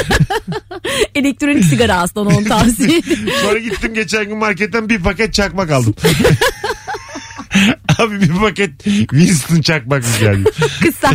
Elektronik 1.14 1.64
sigara 1.64 1.94
aslında 1.94 2.28
onu 2.36 2.44
tavsiye. 2.44 3.02
Sonra 3.42 3.58
gittim 3.58 3.94
geçen 3.94 4.24
gün 4.24 4.36
marketten 4.36 4.88
bir 4.88 5.00
paket 5.00 5.34
çakmak 5.34 5.70
aldım. 5.70 5.94
Abi 7.98 8.20
bir 8.20 8.28
paket 8.34 8.84
Winston 8.84 9.60
çakmak 9.60 10.04
geldi? 10.20 10.50
Kısa. 10.82 11.10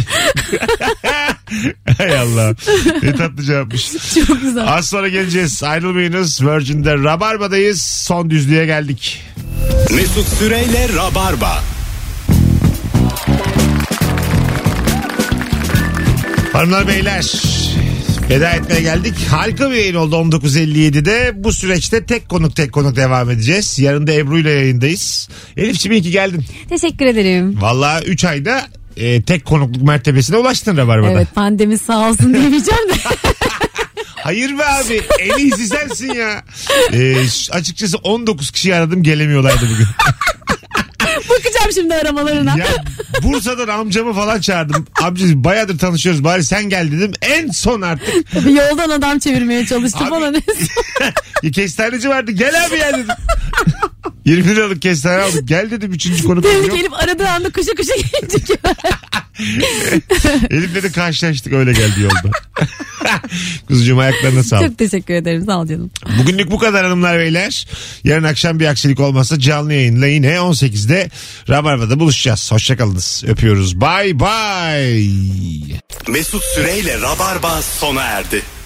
Hay 1.97 2.17
Allah. 2.17 2.55
Ne 3.03 3.15
tatlı 3.15 3.43
cevapmış. 3.43 3.91
Çok 4.27 4.41
güzel. 4.41 4.73
Az 4.73 4.89
sonra 4.89 5.09
geleceğiz. 5.09 5.63
Ayrılmayınız. 5.63 6.43
Virgin'de 6.43 6.93
Rabarba'dayız. 6.93 7.81
Son 7.81 8.29
düzlüğe 8.29 8.65
geldik. 8.65 9.23
Mesut 9.95 10.27
Süreyle 10.27 10.87
Rabarba. 10.95 11.63
Hanımlar 16.53 16.87
beyler 16.87 17.31
veda 18.29 18.49
etmeye 18.49 18.81
geldik. 18.81 19.15
Harika 19.29 19.71
bir 19.71 19.75
yayın 19.75 19.95
oldu 19.95 20.15
19.57'de. 20.15 21.31
Bu 21.35 21.53
süreçte 21.53 22.05
tek 22.05 22.29
konuk 22.29 22.55
tek 22.55 22.71
konuk 22.71 22.95
devam 22.95 23.29
edeceğiz. 23.29 23.79
Yarın 23.79 24.07
da 24.07 24.13
Ebru 24.13 24.39
ile 24.39 24.51
yayındayız. 24.51 25.29
Elif'ciğim 25.57 25.93
iyi 25.93 26.01
ki 26.01 26.11
geldin. 26.11 26.45
Teşekkür 26.69 27.05
ederim. 27.05 27.61
Valla 27.61 28.01
3 28.01 28.25
ayda 28.25 28.67
e, 28.97 29.21
tek 29.21 29.45
konukluk 29.45 29.83
mertebesine 29.83 30.37
ulaştın 30.37 30.77
Rabarba'da. 30.77 31.11
Evet 31.11 31.27
pandemi 31.35 31.77
sağ 31.77 32.09
olsun 32.09 32.33
diyemeyeceğim 32.33 32.89
de. 32.89 32.93
Hayır 34.15 34.57
be 34.57 34.65
abi 34.65 35.01
en 35.19 35.37
iyisi 35.37 35.67
sensin 35.67 36.13
ya. 36.13 36.43
E, 36.93 37.27
ş- 37.27 37.53
açıkçası 37.53 37.97
19 37.97 38.51
kişi 38.51 38.75
aradım 38.75 39.03
gelemiyorlardı 39.03 39.65
bugün. 39.73 39.87
Bakacağım 41.29 41.71
şimdi 41.73 41.93
aramalarına. 41.95 42.57
Ya 42.57 42.65
Bursa'dan 43.23 43.67
amcamı 43.67 44.13
falan 44.13 44.41
çağırdım. 44.41 44.87
Amca 45.03 45.25
bayağıdır 45.43 45.77
tanışıyoruz 45.79 46.23
bari 46.23 46.43
sen 46.43 46.69
gel 46.69 46.91
dedim. 46.91 47.11
En 47.21 47.47
son 47.51 47.81
artık 47.81 48.31
Tabii 48.33 48.53
yoldan 48.53 48.89
adam 48.89 49.19
çevirmeye 49.19 49.65
çalıştı 49.65 49.99
Abi- 50.01 50.11
bana 50.11 50.31
ne? 50.31 50.41
Ya 51.43 51.51
kestaneci 51.51 52.09
vardı. 52.09 52.31
Gel 52.31 52.65
abi 52.65 52.75
gel 52.77 52.93
dedim. 52.93 53.07
20 54.27 54.55
liralık 54.55 54.81
kestane 54.81 55.21
aldık. 55.21 55.47
Gel 55.47 55.71
dedim 55.71 55.93
üçüncü 55.93 56.23
konu 56.23 56.43
Demek 56.43 56.67
yok. 56.67 56.79
Elif 56.79 56.93
aradığı 56.93 57.27
anda 57.27 57.49
kuşa 57.49 57.71
kuşa 57.75 57.93
gelecek. 57.95 58.59
Elif'le 60.51 60.83
de 60.83 60.91
karşılaştık 60.91 61.53
öyle 61.53 61.71
geldi 61.71 62.01
yolda. 62.01 62.31
Kuzucuğum 63.67 63.99
ayaklarına 63.99 64.43
sağlık. 64.43 64.67
Çok 64.67 64.77
teşekkür 64.77 65.13
ederim 65.13 65.45
sağ 65.45 65.59
ol 65.59 65.67
canım. 65.67 65.91
Bugünlük 66.19 66.51
bu 66.51 66.57
kadar 66.57 66.83
hanımlar 66.85 67.19
beyler. 67.19 67.67
Yarın 68.03 68.23
akşam 68.23 68.59
bir 68.59 68.65
aksilik 68.65 68.99
olmazsa 68.99 69.39
canlı 69.39 69.73
yayınla 69.73 70.07
yine 70.07 70.35
18'de 70.35 71.09
Rabarba'da 71.49 71.99
buluşacağız. 71.99 72.51
Hoşçakalınız. 72.51 73.23
Öpüyoruz. 73.27 73.81
Bye 73.81 74.19
bye. 74.19 75.79
Mesut 76.07 76.43
Süreyle 76.43 77.01
Rabarba 77.01 77.61
sona 77.61 78.01
erdi. 78.03 78.56